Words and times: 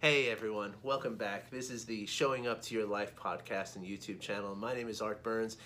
Hey 0.00 0.30
everyone, 0.30 0.74
welcome 0.84 1.16
back. 1.16 1.50
This 1.50 1.70
is 1.70 1.84
the 1.84 2.06
Showing 2.06 2.46
Up 2.46 2.62
to 2.62 2.74
Your 2.76 2.86
Life 2.86 3.16
podcast 3.16 3.74
and 3.74 3.84
YouTube 3.84 4.20
channel. 4.20 4.54
My 4.54 4.72
name 4.72 4.88
is 4.88 5.00
Art 5.02 5.24
Burns. 5.24 5.56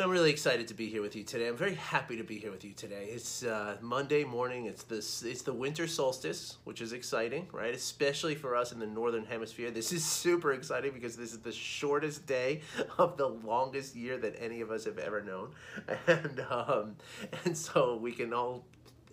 I'm 0.00 0.08
really 0.08 0.30
excited 0.30 0.66
to 0.68 0.74
be 0.74 0.88
here 0.88 1.02
with 1.02 1.14
you 1.14 1.24
today. 1.24 1.48
I'm 1.48 1.56
very 1.56 1.74
happy 1.74 2.16
to 2.16 2.24
be 2.24 2.38
here 2.38 2.50
with 2.50 2.64
you 2.64 2.72
today. 2.72 3.08
It's 3.10 3.44
uh, 3.44 3.76
Monday 3.82 4.24
morning. 4.24 4.64
It's 4.64 4.84
this. 4.84 5.22
It's 5.22 5.42
the 5.42 5.52
winter 5.52 5.86
solstice, 5.86 6.56
which 6.64 6.80
is 6.80 6.94
exciting, 6.94 7.46
right? 7.52 7.74
Especially 7.74 8.34
for 8.34 8.56
us 8.56 8.72
in 8.72 8.78
the 8.78 8.86
northern 8.86 9.26
hemisphere. 9.26 9.70
This 9.70 9.92
is 9.92 10.02
super 10.02 10.54
exciting 10.54 10.92
because 10.92 11.14
this 11.14 11.32
is 11.32 11.40
the 11.40 11.52
shortest 11.52 12.26
day 12.26 12.62
of 12.98 13.18
the 13.18 13.28
longest 13.28 13.94
year 13.94 14.16
that 14.16 14.36
any 14.40 14.62
of 14.62 14.70
us 14.70 14.86
have 14.86 14.96
ever 14.96 15.22
known, 15.22 15.50
and 16.06 16.40
um, 16.48 16.96
and 17.44 17.54
so 17.54 17.96
we 17.96 18.12
can 18.12 18.32
all 18.32 18.64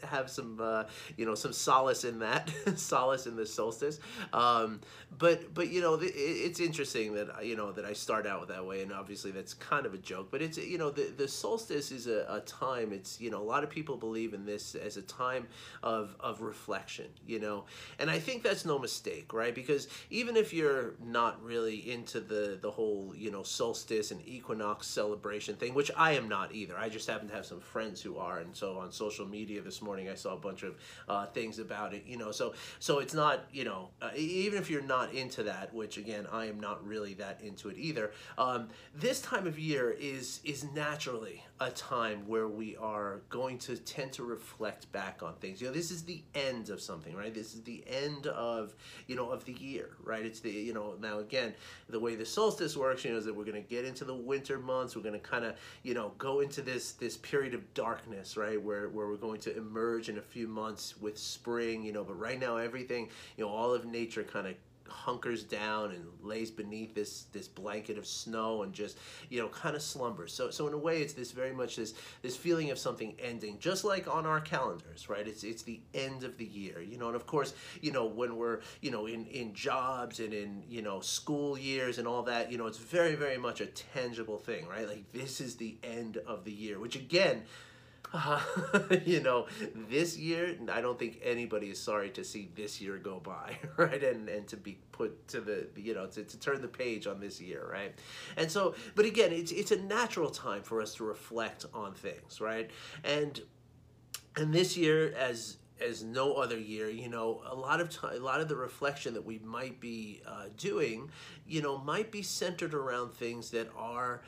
have 0.06 0.30
some 0.30 0.60
uh, 0.62 0.84
you 1.18 1.26
know 1.26 1.36
some 1.36 1.54
solace 1.54 2.04
in 2.04 2.20
that 2.20 2.52
solace 2.76 3.28
in 3.28 3.36
the 3.36 3.46
solstice. 3.46 4.00
Um, 4.34 4.82
but 5.18 5.54
but 5.54 5.70
you 5.70 5.82
know 5.82 5.96
it, 5.96 6.14
it's 6.16 6.60
interesting 6.60 7.14
that 7.16 7.46
you 7.46 7.56
know 7.56 7.72
that 7.72 7.86
I 7.86 7.94
start 7.94 8.26
out 8.26 8.48
that 8.48 8.66
way 8.66 8.82
and 8.82 8.92
obviously 8.92 9.32
that's 9.32 9.54
kind 9.54 9.86
of 9.86 9.94
a 9.94 9.98
joke 9.98 10.30
but 10.32 10.42
it's 10.42 10.58
you 10.58 10.78
know 10.78 10.90
the, 10.90 11.14
the 11.16 11.28
solstice 11.28 11.92
is 11.92 12.08
a, 12.08 12.26
a 12.30 12.42
time. 12.42 12.92
It's 12.94 13.20
you 13.20 13.30
know 13.30 13.42
a 13.42 13.44
lot 13.44 13.64
of 13.64 13.70
people 13.70 13.98
believe 13.98 14.34
in 14.34 14.46
this 14.46 14.76
as 14.76 14.98
a 14.98 15.02
time 15.02 15.48
of 15.84 16.16
of 16.20 16.42
reflection 16.42 17.08
you 17.26 17.40
know? 17.40 17.66
And 18.00 18.10
I 18.10 18.20
think 18.20 18.44
that's 18.44 18.66
no 18.66 18.80
mistake 18.80 19.34
right? 19.34 19.54
Because 19.54 19.88
even 20.10 20.36
if 20.36 20.54
you're 20.54 20.96
not 21.04 21.44
really 21.44 21.92
into 21.92 22.20
the 22.20 22.58
the 22.62 22.72
whole 22.72 23.14
you 23.16 23.32
know 23.32 23.44
solstice 23.44 24.12
and 24.12 24.22
equinox 24.28 24.88
celebration 24.88 25.56
thing 25.56 25.74
which 25.74 25.92
I 25.96 26.14
am 26.14 26.28
not 26.28 26.54
either. 26.54 26.78
I 26.78 26.90
just 26.90 27.08
happen 27.08 27.28
to 27.28 27.36
have 27.36 27.46
some 27.46 27.60
friends 27.60 28.02
who 28.02 28.18
are 28.18 28.40
and 28.40 28.56
so 28.56 28.78
on 28.78 28.92
social 28.92 29.26
media 29.26 29.62
this 29.62 29.82
morning 29.82 29.91
morning 29.92 30.08
I 30.08 30.16
saw 30.16 30.36
a 30.36 30.38
bunch 30.38 30.64
of 30.64 30.76
uh, 31.10 31.26
things 31.26 31.60
about 31.60 31.94
it, 31.94 32.04
you 32.08 32.16
know, 32.16 32.32
so 32.32 32.54
so 32.80 33.00
it's 33.00 33.14
not, 33.14 33.44
you 33.52 33.66
know, 33.66 33.90
uh, 34.02 34.12
even 34.16 34.58
if 34.58 34.70
you're 34.70 34.82
not 34.82 35.14
into 35.14 35.44
that, 35.44 35.74
which 35.74 35.98
again, 35.98 36.26
I 36.32 36.46
am 36.46 36.62
not 36.62 36.88
really 36.88 37.14
that 37.16 37.42
into 37.44 37.68
it 37.68 37.78
either, 37.78 38.12
um, 38.38 38.70
this 38.96 39.20
time 39.22 39.48
of 39.48 39.60
year 39.60 39.92
is 39.92 40.40
is 40.46 40.64
naturally 40.64 41.44
a 41.62 41.70
time 41.70 42.24
where 42.28 42.48
we 42.48 42.76
are 42.78 43.22
going 43.30 43.60
to 43.60 43.78
tend 43.78 44.12
to 44.12 44.24
reflect 44.24 44.92
back 44.92 45.22
on 45.22 45.36
things. 45.36 45.62
You 45.62 45.68
know, 45.68 45.74
this 45.74 45.92
is 45.92 46.04
the 46.04 46.24
end 46.34 46.70
of 46.70 46.82
something, 46.82 47.16
right? 47.16 47.32
This 47.32 47.54
is 47.54 47.62
the 47.62 47.84
end 47.86 48.26
of, 48.26 48.74
you 49.06 49.16
know, 49.16 49.30
of 49.30 49.46
the 49.46 49.54
year, 49.54 49.92
right? 50.04 50.26
It's 50.26 50.40
the, 50.40 50.50
you 50.50 50.74
know, 50.74 50.96
now 51.00 51.20
again, 51.20 51.54
the 51.88 52.00
way 52.00 52.16
the 52.16 52.26
solstice 52.26 52.76
works, 52.76 53.06
you 53.06 53.12
know, 53.12 53.18
is 53.18 53.26
that 53.26 53.36
we're 53.36 53.46
going 53.46 53.62
to 53.62 53.70
get 53.70 53.86
into 53.86 54.06
the 54.06 54.16
winter 54.16 54.58
months. 54.58 54.96
We're 54.96 55.04
going 55.04 55.14
to 55.14 55.20
kind 55.20 55.46
of, 55.46 55.56
you 55.84 55.94
know, 55.94 56.14
go 56.18 56.40
into 56.40 56.64
this 56.64 56.94
this 56.94 57.16
period 57.18 57.54
of 57.54 57.72
darkness, 57.76 58.36
right? 58.36 58.60
Where 58.60 58.90
where 58.90 59.08
we're 59.08 59.16
going 59.18 59.40
to 59.42 59.56
emerge 59.56 60.10
in 60.10 60.18
a 60.18 60.22
few 60.22 60.48
months 60.48 61.00
with 61.00 61.16
spring, 61.16 61.84
you 61.84 61.94
know, 61.94 62.04
but 62.04 62.20
right 62.20 62.40
now 62.40 62.58
everything, 62.58 63.10
you 63.38 63.46
know, 63.46 63.52
all 63.52 63.72
of 63.72 63.86
nature 63.86 64.24
kind 64.24 64.48
of 64.48 64.56
hunkers 64.92 65.44
down 65.44 65.92
and 65.92 66.06
lays 66.22 66.52
beneath 66.52 66.94
this 66.94 67.26
this 67.32 67.48
blanket 67.48 67.98
of 67.98 68.06
snow 68.06 68.64
and 68.64 68.74
just 68.74 68.98
you 69.30 69.40
know 69.40 69.48
kind 69.50 69.76
of 69.76 69.82
slumbers. 69.82 70.34
So 70.34 70.50
so 70.52 70.68
in 70.68 70.74
a 70.74 70.78
way 70.78 71.02
it's 71.02 71.14
this 71.14 71.32
very 71.32 71.54
much 71.54 71.78
this 71.78 71.94
this 72.22 72.36
feeling 72.36 72.72
of 72.72 72.78
something 72.78 73.16
ending 73.20 73.58
just 73.60 73.84
like 73.84 74.14
on 74.14 74.26
our 74.26 74.42
calendars 74.42 75.10
right? 75.10 75.28
It's 75.28 75.44
it's 75.44 75.64
the 75.64 75.80
end 75.94 76.24
of 76.24 76.38
the 76.38 76.46
year 76.46 76.82
you 76.82 76.98
know? 76.98 77.08
And 77.08 77.16
of 77.16 77.26
course 77.26 77.54
you 77.82 77.92
know 77.92 78.06
when 78.06 78.36
we're 78.36 78.60
you 78.82 78.92
know 78.92 79.06
in 79.06 79.26
in 79.28 79.54
jobs 79.54 80.20
and 80.20 80.34
in 80.34 80.64
you 80.70 80.82
know 80.82 81.00
school 81.00 81.58
years 81.58 81.98
and 81.98 82.08
all 82.08 82.24
that 82.24 82.52
you 82.52 82.58
know 82.58 82.68
it's 82.68 82.78
very 82.78 83.16
very 83.16 83.38
much 83.38 83.62
a 83.62 83.66
tangible 83.66 84.38
thing 84.38 84.68
right? 84.68 84.88
Like 84.88 85.12
this 85.12 85.42
is 85.42 85.56
the 85.56 85.78
end 85.84 86.18
of 86.18 86.44
the 86.44 86.52
year 86.52 86.80
which 86.80 86.96
again 86.96 87.44
you 89.06 89.22
know, 89.22 89.48
this 89.90 90.18
year, 90.18 90.58
I 90.72 90.82
don't 90.82 91.00
think 91.00 91.22
anybody 91.24 91.68
is 91.68 91.80
sorry 91.80 92.10
to 92.12 92.24
see 92.24 92.50
this 92.56 92.82
year 92.82 92.98
go 92.98 93.20
by, 93.20 93.58
right? 93.78 94.04
And 94.04 94.28
and 94.28 94.48
to 94.48 94.58
be 94.58 94.78
put 94.92 95.28
to 95.30 95.42
the, 95.42 95.68
you 95.78 95.94
know, 95.94 96.08
to, 96.08 96.24
to 96.24 96.40
turn 96.40 96.62
the 96.62 96.68
page 96.68 97.08
on 97.08 97.20
this 97.20 97.40
year, 97.40 97.66
right? 97.72 97.94
And 98.36 98.52
so, 98.52 98.76
but 98.96 99.06
again, 99.06 99.32
it's 99.32 99.52
it's 99.52 99.72
a 99.72 99.82
natural 99.82 100.30
time 100.30 100.64
for 100.64 100.82
us 100.82 100.96
to 100.96 101.06
reflect 101.06 101.66
on 101.74 101.94
things, 101.94 102.42
right? 102.42 102.70
And 103.04 103.42
and 104.36 104.54
this 104.54 104.76
year, 104.76 105.14
as 105.18 105.58
as 105.82 106.04
no 106.04 106.34
other 106.34 106.60
year. 106.60 106.90
You 106.90 107.10
know, 107.10 107.42
a 107.50 107.56
lot 107.56 107.80
of 107.80 107.90
time, 107.90 108.16
a 108.16 108.20
lot 108.20 108.42
of 108.42 108.50
the 108.50 108.56
reflection 108.58 109.14
that 109.14 109.26
we 109.26 109.40
might 109.40 109.80
be 109.80 110.22
uh, 110.28 110.46
doing, 110.58 111.10
you 111.48 111.62
know, 111.62 111.78
might 111.78 112.12
be 112.12 112.22
centered 112.22 112.74
around 112.74 113.14
things 113.14 113.52
that 113.52 113.70
are, 113.76 114.22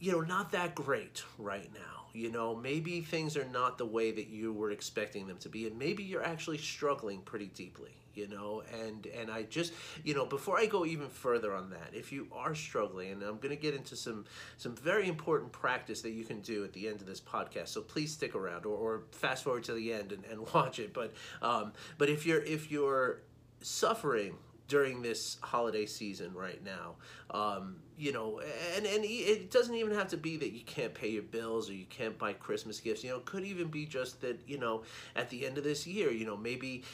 you 0.00 0.12
know, 0.12 0.20
not 0.20 0.52
that 0.52 0.74
great 0.74 1.22
right 1.38 1.70
now 1.74 1.95
you 2.16 2.30
know, 2.30 2.54
maybe 2.54 3.00
things 3.00 3.36
are 3.36 3.44
not 3.44 3.78
the 3.78 3.86
way 3.86 4.10
that 4.10 4.28
you 4.28 4.52
were 4.52 4.70
expecting 4.70 5.26
them 5.26 5.38
to 5.38 5.48
be, 5.48 5.66
and 5.66 5.78
maybe 5.78 6.02
you're 6.02 6.24
actually 6.24 6.58
struggling 6.58 7.20
pretty 7.20 7.46
deeply 7.46 7.92
you 8.16 8.26
know? 8.26 8.62
And 8.72 9.06
and 9.06 9.30
i 9.30 9.42
just 9.42 9.72
you 10.02 10.14
know 10.14 10.24
before 10.24 10.58
i 10.58 10.66
go 10.66 10.84
even 10.86 11.08
further 11.08 11.54
on 11.54 11.70
that 11.70 11.90
if 11.92 12.10
you 12.10 12.28
are 12.32 12.54
struggling 12.54 13.12
and 13.12 13.22
i'm 13.22 13.36
going 13.36 13.50
to 13.50 13.56
get 13.56 13.74
into 13.74 13.94
some 13.94 14.24
some 14.56 14.74
very 14.74 15.06
important 15.06 15.52
practice 15.52 16.00
that 16.02 16.10
you 16.10 16.24
can 16.24 16.40
do 16.40 16.64
at 16.64 16.72
the 16.72 16.88
end 16.88 17.00
of 17.00 17.06
this 17.06 17.20
podcast 17.20 17.68
so 17.68 17.82
please 17.82 18.12
stick 18.12 18.34
around 18.34 18.64
or, 18.64 18.76
or 18.76 19.02
fast 19.12 19.44
forward 19.44 19.64
to 19.64 19.74
the 19.74 19.92
end 19.92 20.12
and, 20.12 20.24
and 20.24 20.40
watch 20.54 20.78
it. 20.78 20.94
But 20.94 21.12
um 21.42 21.72
but 21.98 22.08
if 22.08 22.26
you're 22.26 22.42
if 22.42 22.70
you're 22.70 23.20
suffering 23.60 24.36
during 24.68 25.02
this 25.02 25.36
holiday 25.42 25.86
season 25.86 26.32
right 26.34 26.62
now. 26.64 26.94
Um, 27.30 27.76
you 27.96 28.12
know, 28.12 28.40
and, 28.76 28.86
and 28.86 29.04
it 29.04 29.50
doesn't 29.50 29.74
even 29.74 29.94
have 29.94 30.08
to 30.08 30.16
be 30.16 30.36
that 30.36 30.52
you 30.52 30.62
can't 30.64 30.92
pay 30.92 31.08
your 31.08 31.22
bills 31.22 31.70
or 31.70 31.74
you 31.74 31.86
can't 31.86 32.18
buy 32.18 32.32
Christmas 32.32 32.80
gifts. 32.80 33.02
You 33.02 33.10
know, 33.10 33.16
it 33.16 33.24
could 33.24 33.44
even 33.44 33.68
be 33.68 33.86
just 33.86 34.20
that, 34.20 34.40
you 34.46 34.58
know, 34.58 34.82
at 35.14 35.30
the 35.30 35.46
end 35.46 35.56
of 35.58 35.64
this 35.64 35.86
year, 35.86 36.10
you 36.10 36.26
know, 36.26 36.36
maybe 36.36 36.84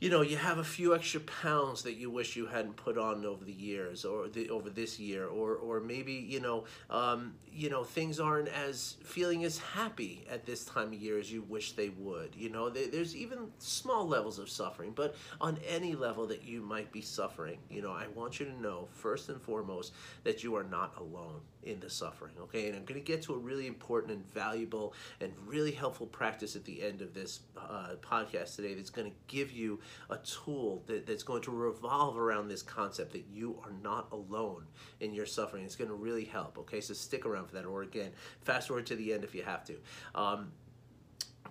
you 0.00 0.08
know, 0.08 0.22
you 0.22 0.38
have 0.38 0.56
a 0.56 0.64
few 0.64 0.94
extra 0.94 1.20
pounds 1.20 1.82
that 1.82 1.94
you 1.94 2.10
wish 2.10 2.34
you 2.34 2.46
hadn't 2.46 2.74
put 2.76 2.96
on 2.96 3.26
over 3.26 3.44
the 3.44 3.52
years 3.52 4.06
or 4.06 4.28
the, 4.28 4.48
over 4.48 4.70
this 4.70 4.98
year, 4.98 5.26
or, 5.26 5.56
or 5.56 5.80
maybe, 5.80 6.14
you 6.14 6.40
know, 6.40 6.64
um, 6.88 7.34
you 7.52 7.68
know, 7.68 7.84
things 7.84 8.18
aren't 8.18 8.48
as 8.48 8.96
feeling 9.04 9.44
as 9.44 9.58
happy 9.58 10.24
at 10.30 10.46
this 10.46 10.64
time 10.64 10.88
of 10.88 10.94
year 10.94 11.18
as 11.18 11.30
you 11.30 11.42
wish 11.42 11.72
they 11.72 11.90
would. 11.90 12.34
You 12.34 12.48
know, 12.48 12.70
there's 12.70 13.14
even 13.14 13.48
small 13.58 14.08
levels 14.08 14.38
of 14.38 14.48
suffering, 14.48 14.92
but 14.94 15.14
on 15.38 15.58
any 15.68 15.94
level 15.94 16.26
that 16.28 16.44
you 16.44 16.62
might 16.62 16.90
be 16.90 17.02
suffering, 17.02 17.58
you 17.68 17.82
know, 17.82 17.92
I 17.92 18.06
want 18.14 18.40
you 18.40 18.46
to 18.46 18.60
know 18.60 18.88
first 18.92 19.28
and 19.28 19.40
foremost 19.40 19.92
that 20.24 20.42
you 20.42 20.56
are 20.56 20.64
not 20.64 20.94
alone 20.98 21.40
in 21.62 21.80
the 21.80 21.90
suffering, 21.90 22.32
okay? 22.40 22.68
And 22.68 22.76
I'm 22.76 22.84
going 22.84 23.00
to 23.00 23.06
get 23.06 23.22
to 23.22 23.34
a 23.34 23.38
really 23.38 23.66
important 23.66 24.12
and 24.12 24.32
valuable 24.32 24.94
and 25.20 25.32
really 25.46 25.72
helpful 25.72 26.06
practice 26.06 26.56
at 26.56 26.64
the 26.64 26.82
end 26.82 27.02
of 27.02 27.14
this 27.14 27.40
uh, 27.56 27.96
podcast 28.00 28.56
today 28.56 28.74
that's 28.74 28.90
going 28.90 29.10
to 29.10 29.16
give 29.26 29.50
you 29.52 29.80
a 30.08 30.16
tool 30.18 30.82
that, 30.86 31.06
that's 31.06 31.22
going 31.22 31.42
to 31.42 31.50
revolve 31.50 32.16
around 32.16 32.48
this 32.48 32.62
concept 32.62 33.12
that 33.12 33.24
you 33.30 33.58
are 33.64 33.72
not 33.82 34.08
alone 34.12 34.64
in 35.00 35.12
your 35.12 35.26
suffering. 35.26 35.64
It's 35.64 35.76
going 35.76 35.90
to 35.90 35.96
really 35.96 36.24
help, 36.24 36.58
okay? 36.58 36.80
So 36.80 36.94
stick 36.94 37.26
around 37.26 37.48
for 37.48 37.54
that, 37.54 37.66
or 37.66 37.82
again, 37.82 38.10
fast 38.42 38.68
forward 38.68 38.86
to 38.86 38.96
the 38.96 39.12
end 39.12 39.24
if 39.24 39.34
you 39.34 39.42
have 39.42 39.64
to. 39.64 39.76
Um, 40.14 40.52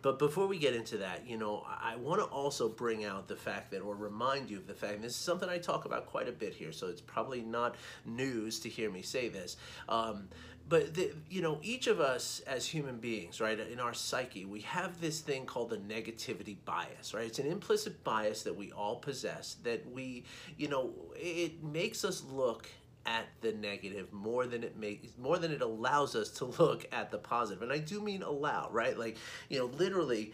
but 0.02 0.18
before 0.18 0.48
we 0.48 0.58
get 0.58 0.74
into 0.74 0.98
that, 0.98 1.28
you 1.28 1.38
know, 1.38 1.66
I 1.68 1.96
want 1.98 2.22
to 2.22 2.26
also 2.26 2.70
bring 2.70 3.04
out 3.04 3.28
the 3.28 3.36
fact 3.36 3.72
that, 3.72 3.82
or 3.82 3.96
remind 3.96 4.50
you 4.50 4.58
of 4.58 4.68
the 4.68 4.74
fact, 4.74 5.02
this 5.02 5.12
is 5.12 5.18
something 5.18 5.50
I 5.50 5.58
talk 5.58 5.86
about 5.86 6.06
quite 6.06 6.30
a 6.30 6.32
bit 6.32 6.54
here, 6.54 6.72
so 6.72 6.88
it's 6.88 7.02
probably 7.02 7.42
not 7.42 7.76
news 8.06 8.60
to 8.62 8.70
hear 8.70 8.90
me 8.90 9.02
say 9.02 9.28
this. 9.28 9.58
Um, 9.90 10.30
but 10.70 10.94
the, 10.94 11.12
you 11.30 11.42
know 11.42 11.60
each 11.64 11.88
of 11.88 12.00
us 12.00 12.42
as 12.46 12.66
human 12.66 12.98
beings 12.98 13.42
right 13.42 13.60
in 13.60 13.80
our 13.80 13.94
psyche 13.94 14.46
we 14.46 14.62
have 14.62 15.02
this 15.02 15.20
thing 15.20 15.46
called 15.46 15.72
the 15.72 15.78
negativity 15.78 16.56
bias 16.64 17.14
right 17.14 17.26
it's 17.26 17.40
an 17.40 17.48
implicit 17.48 18.04
bias 18.04 18.44
that 18.44 18.56
we 18.56 18.72
all 18.72 18.98
possess 18.98 19.56
that 19.64 19.84
we 19.92 20.24
you 20.58 20.70
know 20.70 20.92
it 21.16 21.64
makes 21.64 22.06
us 22.06 22.24
look 22.32 22.68
at 23.06 23.26
the 23.42 23.52
negative 23.54 24.12
more 24.12 24.46
than 24.46 24.64
it 24.64 24.78
makes 24.78 25.18
more 25.18 25.38
than 25.38 25.52
it 25.52 25.62
allows 25.62 26.16
us 26.16 26.30
to 26.30 26.46
look 26.46 26.86
at 26.92 27.12
the 27.12 27.18
positive 27.18 27.62
and 27.62 27.72
i 27.72 27.78
do 27.78 28.02
mean 28.02 28.22
allow 28.22 28.70
right 28.72 28.98
like 28.98 29.18
you 29.50 29.58
know 29.58 29.66
literally 29.78 30.34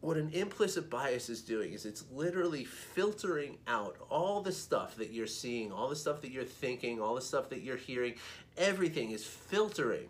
what 0.00 0.16
an 0.16 0.30
implicit 0.34 0.88
bias 0.88 1.28
is 1.28 1.42
doing 1.42 1.72
is 1.72 1.84
it's 1.84 2.04
literally 2.12 2.64
filtering 2.64 3.58
out 3.66 3.96
all 4.08 4.40
the 4.40 4.52
stuff 4.52 4.94
that 4.96 5.10
you're 5.10 5.26
seeing, 5.26 5.72
all 5.72 5.88
the 5.88 5.96
stuff 5.96 6.20
that 6.20 6.30
you're 6.30 6.44
thinking, 6.44 7.00
all 7.00 7.14
the 7.14 7.20
stuff 7.20 7.48
that 7.48 7.62
you're 7.62 7.76
hearing. 7.76 8.14
Everything 8.56 9.10
is 9.10 9.24
filtering 9.24 10.08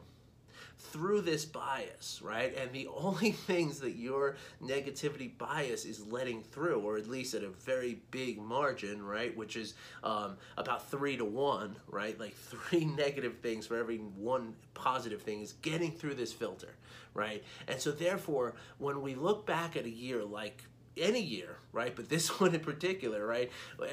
through 0.92 1.22
this 1.22 1.44
bias, 1.44 2.20
right? 2.22 2.56
And 2.56 2.72
the 2.72 2.88
only 2.96 3.32
things 3.32 3.80
that 3.80 3.96
your 3.96 4.36
negativity 4.62 5.36
bias 5.36 5.84
is 5.84 6.06
letting 6.06 6.42
through, 6.42 6.80
or 6.80 6.96
at 6.96 7.08
least 7.08 7.34
at 7.34 7.42
a 7.42 7.48
very 7.48 8.00
big 8.10 8.38
margin, 8.40 9.04
right, 9.04 9.36
which 9.36 9.56
is 9.56 9.74
um, 10.02 10.36
about 10.56 10.90
three 10.90 11.16
to 11.16 11.24
one, 11.24 11.76
right? 11.88 12.18
Like 12.18 12.34
three 12.36 12.84
negative 12.84 13.38
things 13.38 13.66
for 13.66 13.76
every 13.76 13.98
one 13.98 14.54
positive 14.74 15.22
thing 15.22 15.40
is 15.40 15.54
getting 15.62 15.92
through 15.92 16.14
this 16.14 16.32
filter, 16.32 16.74
right? 17.14 17.42
And 17.68 17.80
so 17.80 17.90
therefore, 17.90 18.54
when 18.78 19.02
we 19.02 19.14
look 19.14 19.46
back 19.46 19.76
at 19.76 19.84
a 19.84 19.90
year 19.90 20.24
like 20.24 20.64
any 20.96 21.20
year, 21.20 21.56
right? 21.72 21.94
But 21.94 22.08
this 22.08 22.28
one 22.40 22.54
in 22.54 22.60
particular, 22.60 23.26
right? 23.26 23.50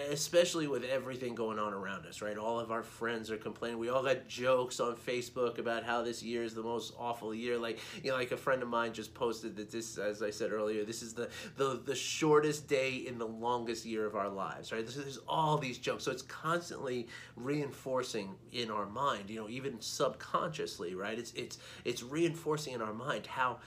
Especially 0.10 0.68
with 0.68 0.84
everything 0.84 1.36
going 1.36 1.60
on 1.60 1.74
around 1.74 2.06
us, 2.06 2.22
right? 2.22 2.38
All 2.38 2.60
of 2.60 2.72
our 2.72 2.84
friends 2.84 3.30
are 3.32 3.38
complaining. 3.38 3.80
We 3.80 3.90
all 3.90 4.04
got 4.04 4.28
jokes 4.28 4.80
on 4.80 4.96
Facebook 4.96 5.58
about 5.58 5.84
how 5.84 6.02
this 6.02 6.24
year 6.24 6.44
is 6.44 6.54
the 6.54 6.64
most 6.64 6.94
awful 6.98 7.34
year. 7.34 7.58
Like, 7.58 7.80
you 8.04 8.12
know, 8.12 8.18
like 8.18 8.32
a 8.32 8.38
friend 8.38 8.62
of 8.62 8.70
mine 8.70 8.94
just 8.94 9.14
posted 9.14 9.56
that 9.58 9.72
this, 9.72 9.98
as 9.98 10.22
I 10.24 10.30
said 10.30 10.52
earlier, 10.52 10.84
this 10.84 11.02
is 11.02 11.14
the 11.14 11.30
the, 11.58 11.82
the 11.86 11.96
shortest 11.96 12.68
day 12.68 12.96
in 12.96 13.18
the 13.18 13.28
longest 13.28 13.86
year 13.86 14.06
of 14.06 14.16
our 14.16 14.30
lives, 14.30 14.72
right? 14.72 14.86
There's 14.86 15.20
all 15.28 15.58
these 15.58 15.78
jokes. 15.78 16.04
So 16.04 16.12
it's 16.12 16.22
constantly 16.24 17.08
reinforcing 17.36 18.36
in 18.52 18.72
our 18.72 18.86
mind, 18.86 19.30
you 19.30 19.40
know, 19.40 19.50
even 19.50 19.80
subconsciously, 19.82 20.96
right? 20.96 21.18
It's 21.18 21.34
it's 21.34 21.58
it's 21.86 22.04
reinforcing 22.04 22.74
in 22.74 22.82
our 22.82 22.94
mind 22.94 23.28
how 23.28 23.60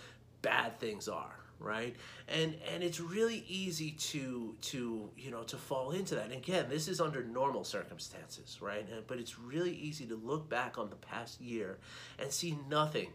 bad 0.42 0.78
things 0.78 1.08
are 1.08 1.45
right? 1.58 1.94
And 2.28 2.54
and 2.72 2.82
it's 2.82 3.00
really 3.00 3.44
easy 3.48 3.92
to 3.92 4.54
to 4.62 5.10
you 5.16 5.30
know 5.30 5.42
to 5.44 5.56
fall 5.56 5.90
into 5.92 6.14
that. 6.14 6.24
And 6.24 6.34
again 6.34 6.66
this 6.68 6.88
is 6.88 7.00
under 7.00 7.22
normal 7.24 7.64
circumstances 7.64 8.58
right? 8.60 8.86
But 9.06 9.18
it's 9.18 9.38
really 9.38 9.72
easy 9.72 10.06
to 10.06 10.16
look 10.16 10.48
back 10.48 10.78
on 10.78 10.90
the 10.90 10.96
past 10.96 11.40
year 11.40 11.78
and 12.18 12.32
see 12.32 12.58
nothing 12.68 13.10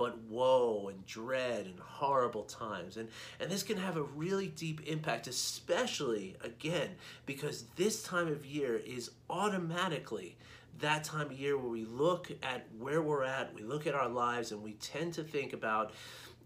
but 0.00 0.18
woe 0.30 0.88
and 0.88 1.04
dread 1.04 1.66
and 1.66 1.78
horrible 1.78 2.44
times. 2.44 2.96
And 2.96 3.10
and 3.38 3.50
this 3.50 3.62
can 3.62 3.76
have 3.76 3.98
a 3.98 4.02
really 4.02 4.48
deep 4.48 4.86
impact 4.86 5.26
especially 5.26 6.36
again 6.42 6.90
because 7.26 7.64
this 7.76 8.02
time 8.02 8.28
of 8.28 8.46
year 8.46 8.76
is 8.78 9.10
automatically 9.28 10.38
that 10.78 11.04
time 11.04 11.26
of 11.26 11.32
year 11.38 11.58
where 11.58 11.68
we 11.68 11.84
look 11.84 12.30
at 12.42 12.66
where 12.78 13.02
we're 13.02 13.24
at 13.24 13.54
we 13.54 13.62
look 13.62 13.86
at 13.86 13.94
our 13.94 14.08
lives 14.08 14.52
and 14.52 14.62
we 14.62 14.72
tend 14.74 15.12
to 15.12 15.22
think 15.22 15.52
about 15.52 15.92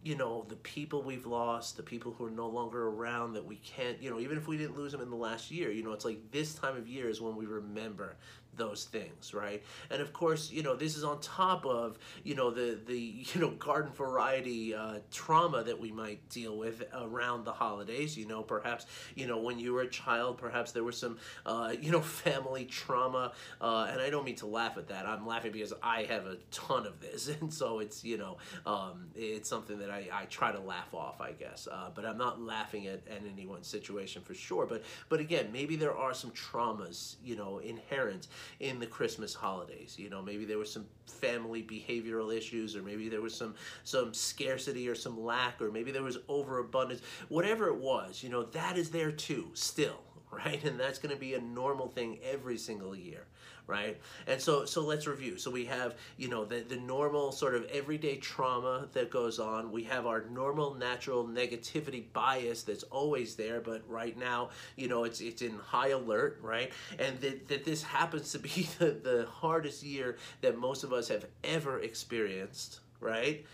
you 0.05 0.15
know, 0.15 0.45
the 0.49 0.57
people 0.57 1.03
we've 1.03 1.25
lost, 1.25 1.79
the 1.79 1.83
people 1.83 2.13
who 2.13 2.27
are 2.27 2.31
no 2.31 2.47
longer 2.47 2.89
around 2.89 3.33
that 3.33 3.45
we 3.45 3.57
can't, 3.57 4.01
you 4.03 4.11
know, 4.11 4.21
even 4.21 4.37
if 4.37 4.47
we 4.47 4.59
didn't 4.59 4.77
lose 4.77 4.93
them 4.93 5.01
in 5.01 5.09
the 5.09 5.17
last 5.17 5.51
year, 5.51 5.71
you 5.71 5.83
know, 5.83 5.93
it's 5.93 6.05
like 6.05 6.31
this 6.31 6.55
time 6.55 6.77
of 6.77 6.87
year 6.87 7.09
is 7.09 7.23
when 7.23 7.37
we 7.37 7.47
remember 7.47 8.17
those 8.57 8.85
things, 8.85 9.35
right? 9.35 9.63
And 9.91 10.01
of 10.01 10.13
course, 10.13 10.51
you 10.51 10.63
know, 10.63 10.77
this 10.77 10.97
is 10.97 11.05
on 11.05 11.21
top 11.21 11.67
of, 11.67 11.99
you 12.23 12.35
know, 12.35 12.51
the, 12.51 12.79
the 12.87 12.99
you 13.35 13.41
know, 13.41 13.51
garden 13.51 13.93
variety 13.93 14.75
uh, 14.75 14.99
trauma 15.11 15.63
that 15.65 15.79
we 15.79 15.91
might 15.91 16.29
deal 16.29 16.57
with 16.57 16.83
around 16.95 17.45
the 17.45 17.53
holidays. 17.53 18.17
You 18.17 18.27
know, 18.27 18.43
perhaps, 18.43 18.87
you 19.15 19.27
know, 19.27 19.39
when 19.39 19.59
you 19.59 19.73
were 19.73 19.83
a 19.83 19.89
child, 19.89 20.39
perhaps 20.39 20.73
there 20.73 20.85
was 20.85 20.97
some, 20.97 21.19
uh, 21.47 21.75
you 21.81 21.91
know, 21.91 22.01
family 22.25 22.65
trauma. 22.65 23.33
Uh, 23.61 23.89
and 23.91 24.01
I 24.01 24.11
don't 24.11 24.25
mean 24.25 24.37
to 24.37 24.47
laugh 24.47 24.77
at 24.77 24.89
that. 24.89 25.07
I'm 25.07 25.27
laughing 25.27 25.53
because 25.53 25.73
I 25.83 26.05
have 26.05 26.27
a 26.27 26.37
ton 26.51 26.87
of 26.87 27.01
this. 27.01 27.31
And 27.45 27.53
so 27.53 27.81
it's, 27.81 28.05
you 28.05 28.17
know, 28.17 28.37
um, 28.65 29.09
it's 29.15 29.49
something 29.49 29.79
that 29.81 29.91
I, 29.91 30.09
I 30.13 30.25
try 30.27 30.53
to 30.53 30.61
laugh 30.61 30.95
off, 30.95 31.21
I 31.21 31.33
guess. 31.33 31.67
Uh, 31.71 31.91
but 31.95 32.07
I'm 32.07 32.17
not 32.17 32.41
laughing 32.41 32.87
at, 32.87 33.07
at 33.09 33.23
anyone's 33.31 33.67
situation 33.67 34.23
for 34.23 34.35
sure. 34.35 34.65
But, 34.67 34.85
but 35.09 35.21
again, 35.21 35.51
maybe 35.53 35.77
there 35.77 35.97
are 35.97 36.15
some 36.15 36.31
traumas, 36.31 37.17
you 37.25 37.37
know, 37.37 37.59
inherent 37.59 38.29
in 38.61 38.79
the 38.79 38.87
Christmas 38.87 39.35
holidays. 39.35 39.97
You 39.99 40.11
know, 40.11 40.23
maybe 40.23 40.45
there 40.45 40.59
was 40.59 40.73
some 40.73 40.87
family 41.07 41.63
behavioral 41.63 42.35
issues, 42.37 42.77
or 42.77 42.83
maybe 42.83 43.09
there 43.09 43.21
was 43.21 43.35
some 43.35 43.55
some 43.85 44.15
scarcity 44.15 44.89
or 44.89 44.95
some 44.95 45.23
lack, 45.23 45.61
or 45.61 45.71
maybe 45.71 45.93
there 45.93 46.03
was 46.03 46.19
overabundance. 46.29 47.01
Whatever 47.29 47.69
it 47.69 47.77
was, 47.77 48.23
you 48.23 48.29
know, 48.29 48.45
that 48.45 48.77
is 48.79 48.91
there 48.91 49.13
too, 49.13 49.51
still, 49.55 50.01
right? 50.31 50.63
And 50.65 50.79
that's 50.79 50.99
going 50.99 51.15
to 51.15 51.21
be 51.21 51.35
a 51.35 51.41
normal 51.41 51.89
thing 51.89 52.19
every 52.25 52.59
single 52.59 52.95
year 52.95 53.27
right? 53.67 53.99
And 54.27 54.41
so 54.41 54.65
so 54.65 54.83
let's 54.83 55.07
review. 55.07 55.39
So 55.39 55.51
we 55.51 55.65
have, 55.67 55.95
you 56.17 56.29
know, 56.29 56.45
the, 56.45 56.61
the 56.61 56.77
normal 56.77 57.33
sort 57.33 57.55
of 57.55 57.65
everyday 57.67 58.17
trauma 58.17 58.89
that 58.93 59.11
goes 59.11 59.39
on. 59.39 59.73
We 59.73 59.85
have 59.85 60.07
our 60.07 60.25
normal 60.31 60.75
natural 60.75 61.25
negativity 61.25 62.05
bias 62.13 62.63
that's 62.63 62.83
always 62.85 63.37
there, 63.37 63.61
but 63.61 63.83
right 63.89 64.17
now, 64.17 64.51
you 64.77 64.89
know, 64.89 65.05
it's 65.05 65.21
it's 65.21 65.43
in 65.43 65.59
high 65.59 65.89
alert, 65.89 66.39
right? 66.43 66.73
And 66.99 67.19
that, 67.21 67.49
that 67.49 67.65
this 67.65 67.83
happens 67.83 68.33
to 68.33 68.39
be 68.39 68.69
the, 68.79 68.91
the 68.91 69.27
hardest 69.31 69.83
year 69.83 70.19
that 70.43 70.59
most 70.59 70.85
of 70.85 70.93
us 70.93 71.09
have 71.09 71.27
ever 71.43 71.81
experienced, 71.81 72.81
right? 73.01 73.45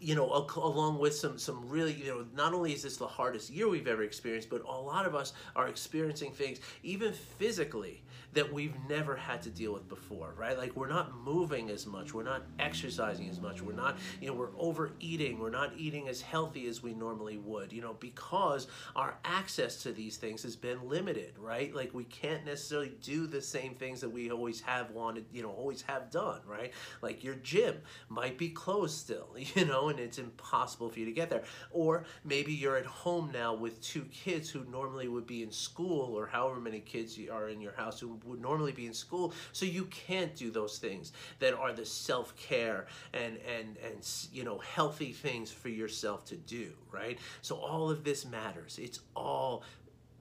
you 0.00 0.14
know, 0.14 0.46
along 0.56 0.98
with 0.98 1.14
some 1.14 1.38
some 1.38 1.68
really, 1.68 1.92
you 1.92 2.06
know, 2.06 2.26
not 2.34 2.52
only 2.52 2.72
is 2.72 2.82
this 2.82 2.96
the 2.96 3.06
hardest 3.06 3.50
year 3.50 3.68
we've 3.68 3.86
ever 3.86 4.02
experienced, 4.02 4.50
but 4.50 4.62
a 4.62 4.70
lot 4.70 5.06
of 5.06 5.14
us 5.14 5.32
are 5.56 5.68
experiencing 5.68 6.32
things, 6.32 6.60
even 6.82 7.12
physically, 7.12 8.02
that 8.34 8.52
we've 8.52 8.74
never 8.88 9.16
had 9.16 9.42
to 9.42 9.50
deal 9.50 9.72
with 9.72 9.88
before, 9.88 10.34
right? 10.36 10.58
Like 10.58 10.76
we're 10.76 10.88
not 10.88 11.16
moving 11.16 11.70
as 11.70 11.86
much, 11.86 12.12
we're 12.12 12.24
not 12.24 12.42
exercising 12.58 13.28
as 13.28 13.40
much, 13.40 13.62
we're 13.62 13.72
not, 13.72 13.98
you 14.20 14.28
know, 14.28 14.34
we're 14.34 14.56
overeating, 14.58 15.38
we're 15.38 15.50
not 15.50 15.72
eating 15.76 16.08
as 16.08 16.20
healthy 16.20 16.66
as 16.66 16.82
we 16.82 16.94
normally 16.94 17.38
would, 17.38 17.72
you 17.72 17.80
know, 17.80 17.94
because 18.00 18.66
our 18.96 19.16
access 19.24 19.82
to 19.82 19.92
these 19.92 20.16
things 20.16 20.42
has 20.42 20.56
been 20.56 20.88
limited, 20.88 21.34
right? 21.38 21.74
Like 21.74 21.94
we 21.94 22.04
can't 22.04 22.44
necessarily 22.44 22.92
do 23.02 23.26
the 23.26 23.40
same 23.40 23.74
things 23.74 24.00
that 24.00 24.10
we 24.10 24.30
always 24.30 24.60
have 24.62 24.90
wanted, 24.90 25.26
you 25.32 25.42
know, 25.42 25.50
always 25.50 25.82
have 25.82 26.10
done, 26.10 26.40
right? 26.46 26.72
Like 27.02 27.22
your 27.22 27.36
gym 27.36 27.76
might 28.08 28.36
be 28.36 28.48
closed 28.48 28.98
still, 28.98 29.28
you 29.54 29.64
know, 29.64 29.88
and 29.88 30.00
it's 30.00 30.18
impossible 30.18 30.90
for 30.90 30.98
you 30.98 31.06
to 31.06 31.12
get 31.12 31.30
there. 31.30 31.44
Or 31.70 32.04
maybe 32.24 32.52
you're 32.52 32.76
at 32.76 32.86
home 32.86 33.30
now 33.32 33.54
with 33.54 33.80
two 33.80 34.04
kids 34.06 34.50
who 34.50 34.64
normally 34.64 35.08
would 35.08 35.26
be 35.26 35.42
in 35.42 35.52
school 35.52 36.14
or 36.16 36.26
however 36.26 36.60
many 36.60 36.80
kids 36.80 37.16
you 37.16 37.32
are 37.32 37.48
in 37.48 37.60
your 37.60 37.72
house 37.72 38.00
who 38.00 38.18
would 38.24 38.40
normally 38.40 38.72
be 38.72 38.86
in 38.86 38.94
school. 38.94 39.32
So 39.52 39.66
you 39.66 39.84
can't 39.86 40.34
do 40.34 40.50
those 40.50 40.78
things 40.78 41.12
that 41.38 41.54
are 41.54 41.72
the 41.72 41.86
self-care 41.86 42.86
and 43.12 43.38
and 43.58 43.76
and 43.84 44.06
you 44.32 44.44
know 44.44 44.58
healthy 44.58 45.12
things 45.12 45.50
for 45.50 45.68
yourself 45.68 46.24
to 46.26 46.36
do, 46.36 46.72
right? 46.90 47.18
So 47.42 47.56
all 47.56 47.90
of 47.90 48.04
this 48.04 48.24
matters. 48.24 48.78
It's 48.80 49.00
all 49.14 49.62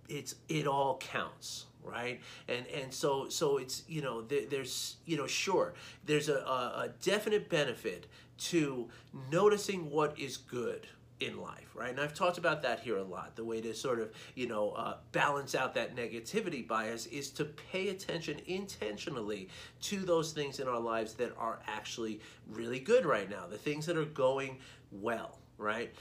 it's 0.09 0.35
it 0.49 0.67
all 0.67 0.97
counts 0.97 1.65
right 1.83 2.21
and 2.47 2.65
and 2.67 2.93
so 2.93 3.27
so 3.29 3.57
it's 3.57 3.83
you 3.87 4.01
know 4.01 4.21
there, 4.21 4.45
there's 4.49 4.97
you 5.05 5.17
know 5.17 5.27
sure 5.27 5.73
there's 6.05 6.29
a, 6.29 6.33
a 6.33 6.89
definite 7.01 7.49
benefit 7.49 8.07
to 8.37 8.89
noticing 9.31 9.89
what 9.89 10.17
is 10.17 10.37
good 10.37 10.87
in 11.19 11.39
life, 11.41 11.69
right? 11.75 11.91
And 11.91 11.99
I've 11.99 12.13
talked 12.13 12.37
about 12.37 12.61
that 12.63 12.79
here 12.79 12.97
a 12.97 13.03
lot. 13.03 13.35
The 13.35 13.43
way 13.43 13.61
to 13.61 13.73
sort 13.73 13.99
of, 13.99 14.11
you 14.35 14.47
know, 14.47 14.71
uh, 14.71 14.97
balance 15.11 15.55
out 15.55 15.73
that 15.75 15.95
negativity 15.95 16.67
bias 16.67 17.05
is 17.07 17.29
to 17.31 17.45
pay 17.45 17.89
attention 17.89 18.39
intentionally 18.47 19.49
to 19.81 19.99
those 19.99 20.31
things 20.31 20.59
in 20.59 20.67
our 20.67 20.79
lives 20.79 21.13
that 21.15 21.33
are 21.37 21.59
actually 21.67 22.19
really 22.49 22.79
good 22.79 23.05
right 23.05 23.29
now, 23.29 23.45
the 23.47 23.57
things 23.57 23.85
that 23.85 23.97
are 23.97 24.05
going 24.05 24.57
well, 24.91 25.39
right? 25.57 25.93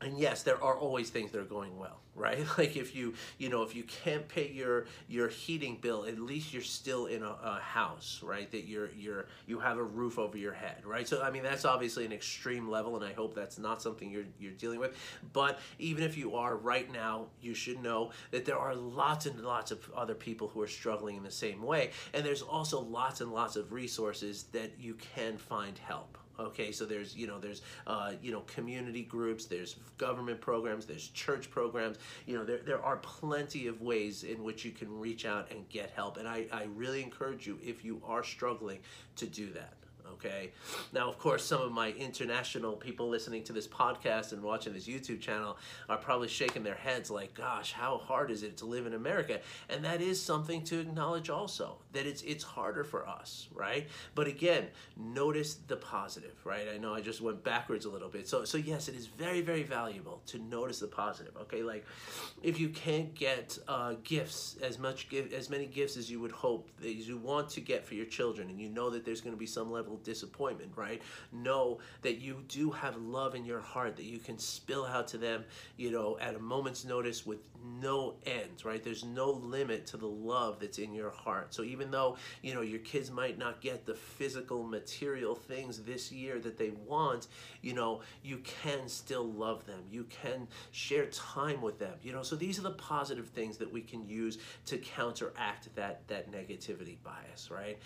And 0.00 0.18
yes 0.18 0.42
there 0.42 0.62
are 0.62 0.76
always 0.76 1.10
things 1.10 1.30
that 1.30 1.40
are 1.40 1.44
going 1.44 1.78
well 1.78 2.00
right? 2.20 2.46
Like 2.60 2.76
if 2.76 2.94
you 2.94 3.14
you 3.38 3.48
know 3.48 3.62
if 3.62 3.74
you 3.74 3.84
can't 3.84 4.28
pay 4.28 4.50
your 4.50 4.86
your 5.08 5.28
heating 5.28 5.78
bill 5.80 6.04
at 6.04 6.18
least 6.18 6.52
you're 6.52 6.62
still 6.62 7.06
in 7.06 7.22
a, 7.22 7.36
a, 7.42 7.60
house 7.60 8.20
right? 8.22 8.50
That 8.50 8.66
you're 8.66 8.90
you're 8.92 9.26
you 9.46 9.58
have 9.60 9.78
a 9.78 9.82
roof 9.82 10.18
over 10.18 10.36
your 10.36 10.52
head 10.52 10.82
right? 10.84 11.08
So 11.08 11.22
i 11.22 11.30
mean 11.30 11.42
that's 11.42 11.64
obviously 11.64 12.04
an 12.04 12.12
extreme 12.12 12.68
level 12.68 12.96
and 12.96 13.04
i 13.04 13.12
hope 13.12 13.34
that's 13.34 13.58
not 13.58 13.80
something 13.80 14.10
you're 14.10 14.26
you're 14.38 14.52
dealing 14.52 14.78
with. 14.78 14.96
But 15.32 15.60
even 15.78 16.04
if 16.04 16.18
you 16.18 16.34
are 16.36 16.56
right 16.56 16.92
now 16.92 17.26
you 17.40 17.54
should 17.54 17.82
know 17.82 18.10
that 18.30 18.44
there 18.44 18.58
are 18.58 18.74
lots 18.74 19.24
and 19.26 19.40
lots 19.40 19.70
of 19.70 19.90
other 19.96 20.14
people 20.14 20.48
who 20.48 20.60
are 20.60 20.68
struggling 20.68 21.16
in 21.16 21.22
the 21.22 21.30
same 21.30 21.62
way. 21.62 21.90
And 22.12 22.24
there's 22.24 22.42
also 22.42 22.80
lots 22.80 23.20
and 23.22 23.32
lots 23.32 23.56
of 23.56 23.72
resources 23.72 24.44
that 24.52 24.72
you 24.78 24.94
can 24.94 25.38
find 25.38 25.78
help 25.78 26.19
Okay, 26.40 26.72
so 26.72 26.86
there's 26.86 27.14
you 27.14 27.26
know 27.26 27.38
there's 27.38 27.62
uh, 27.86 28.12
you 28.22 28.32
know 28.32 28.40
community 28.40 29.02
groups, 29.02 29.44
there's 29.44 29.76
government 29.98 30.40
programs, 30.40 30.86
there's 30.86 31.08
church 31.08 31.50
programs. 31.50 31.98
You 32.26 32.38
know 32.38 32.44
there 32.44 32.60
there 32.64 32.82
are 32.82 32.96
plenty 32.98 33.66
of 33.66 33.82
ways 33.82 34.24
in 34.24 34.42
which 34.42 34.64
you 34.64 34.70
can 34.70 34.98
reach 34.98 35.26
out 35.26 35.50
and 35.50 35.68
get 35.68 35.90
help, 35.90 36.16
and 36.16 36.26
I 36.26 36.46
I 36.52 36.64
really 36.74 37.02
encourage 37.02 37.46
you 37.46 37.58
if 37.62 37.84
you 37.84 38.00
are 38.06 38.24
struggling 38.24 38.80
to 39.16 39.26
do 39.26 39.52
that 39.52 39.74
okay? 40.14 40.52
Now, 40.92 41.08
of 41.08 41.18
course, 41.18 41.44
some 41.44 41.60
of 41.60 41.72
my 41.72 41.90
international 41.92 42.72
people 42.72 43.08
listening 43.08 43.44
to 43.44 43.52
this 43.52 43.66
podcast 43.66 44.32
and 44.32 44.42
watching 44.42 44.72
this 44.72 44.86
YouTube 44.86 45.20
channel 45.20 45.56
are 45.88 45.96
probably 45.96 46.28
shaking 46.28 46.62
their 46.62 46.74
heads 46.74 47.10
like, 47.10 47.34
gosh, 47.34 47.72
how 47.72 47.98
hard 47.98 48.30
is 48.30 48.42
it 48.42 48.56
to 48.58 48.66
live 48.66 48.86
in 48.86 48.94
America? 48.94 49.40
And 49.68 49.84
that 49.84 50.00
is 50.00 50.20
something 50.22 50.62
to 50.64 50.80
acknowledge 50.80 51.30
also, 51.30 51.76
that 51.92 52.06
it's, 52.06 52.22
it's 52.22 52.44
harder 52.44 52.84
for 52.84 53.06
us, 53.06 53.48
right? 53.54 53.88
But 54.14 54.26
again, 54.26 54.68
notice 54.96 55.54
the 55.54 55.76
positive, 55.76 56.34
right? 56.44 56.68
I 56.72 56.78
know 56.78 56.94
I 56.94 57.00
just 57.00 57.20
went 57.20 57.42
backwards 57.44 57.84
a 57.84 57.90
little 57.90 58.08
bit. 58.08 58.28
So, 58.28 58.44
so 58.44 58.58
yes, 58.58 58.88
it 58.88 58.94
is 58.94 59.06
very, 59.06 59.40
very 59.40 59.62
valuable 59.62 60.22
to 60.26 60.38
notice 60.38 60.80
the 60.80 60.86
positive, 60.86 61.36
okay? 61.42 61.62
Like, 61.62 61.86
if 62.42 62.58
you 62.58 62.68
can't 62.68 63.14
get 63.14 63.58
uh, 63.68 63.94
gifts, 64.02 64.56
as 64.62 64.78
much 64.78 65.08
as 65.36 65.50
many 65.50 65.66
gifts 65.66 65.96
as 65.96 66.10
you 66.10 66.20
would 66.20 66.32
hope, 66.32 66.70
as 66.80 67.08
you 67.08 67.16
want 67.18 67.50
to 67.50 67.60
get 67.60 67.84
for 67.84 67.94
your 67.94 68.06
children, 68.06 68.48
and 68.48 68.60
you 68.60 68.68
know 68.68 68.90
that 68.90 69.04
there's 69.04 69.20
going 69.20 69.34
to 69.34 69.38
be 69.38 69.46
some 69.46 69.70
level 69.70 69.99
disappointment, 70.02 70.72
right? 70.76 71.02
Know 71.32 71.78
that 72.02 72.20
you 72.20 72.44
do 72.48 72.70
have 72.70 72.96
love 72.96 73.34
in 73.34 73.44
your 73.44 73.60
heart 73.60 73.96
that 73.96 74.04
you 74.04 74.18
can 74.18 74.38
spill 74.38 74.84
out 74.84 75.08
to 75.08 75.18
them, 75.18 75.44
you 75.76 75.90
know, 75.90 76.18
at 76.20 76.34
a 76.34 76.38
moment's 76.38 76.84
notice 76.84 77.26
with 77.26 77.38
no 77.80 78.14
end, 78.24 78.64
right? 78.64 78.82
There's 78.82 79.04
no 79.04 79.30
limit 79.30 79.86
to 79.88 79.96
the 79.96 80.06
love 80.06 80.60
that's 80.60 80.78
in 80.78 80.92
your 80.94 81.10
heart. 81.10 81.52
So 81.54 81.62
even 81.62 81.90
though, 81.90 82.16
you 82.42 82.54
know, 82.54 82.62
your 82.62 82.78
kids 82.80 83.10
might 83.10 83.38
not 83.38 83.60
get 83.60 83.86
the 83.86 83.94
physical 83.94 84.62
material 84.62 85.34
things 85.34 85.82
this 85.82 86.10
year 86.10 86.38
that 86.40 86.56
they 86.58 86.70
want, 86.86 87.28
you 87.62 87.74
know, 87.74 88.00
you 88.22 88.38
can 88.38 88.88
still 88.88 89.24
love 89.24 89.66
them. 89.66 89.80
You 89.90 90.04
can 90.04 90.48
share 90.70 91.06
time 91.06 91.60
with 91.60 91.78
them. 91.78 91.94
You 92.02 92.12
know, 92.12 92.22
so 92.22 92.36
these 92.36 92.58
are 92.58 92.62
the 92.62 92.70
positive 92.72 93.28
things 93.28 93.58
that 93.58 93.70
we 93.70 93.82
can 93.82 94.08
use 94.08 94.38
to 94.66 94.78
counteract 94.78 95.74
that 95.76 96.06
that 96.08 96.30
negativity 96.32 96.96
bias, 97.02 97.50
right? 97.50 97.78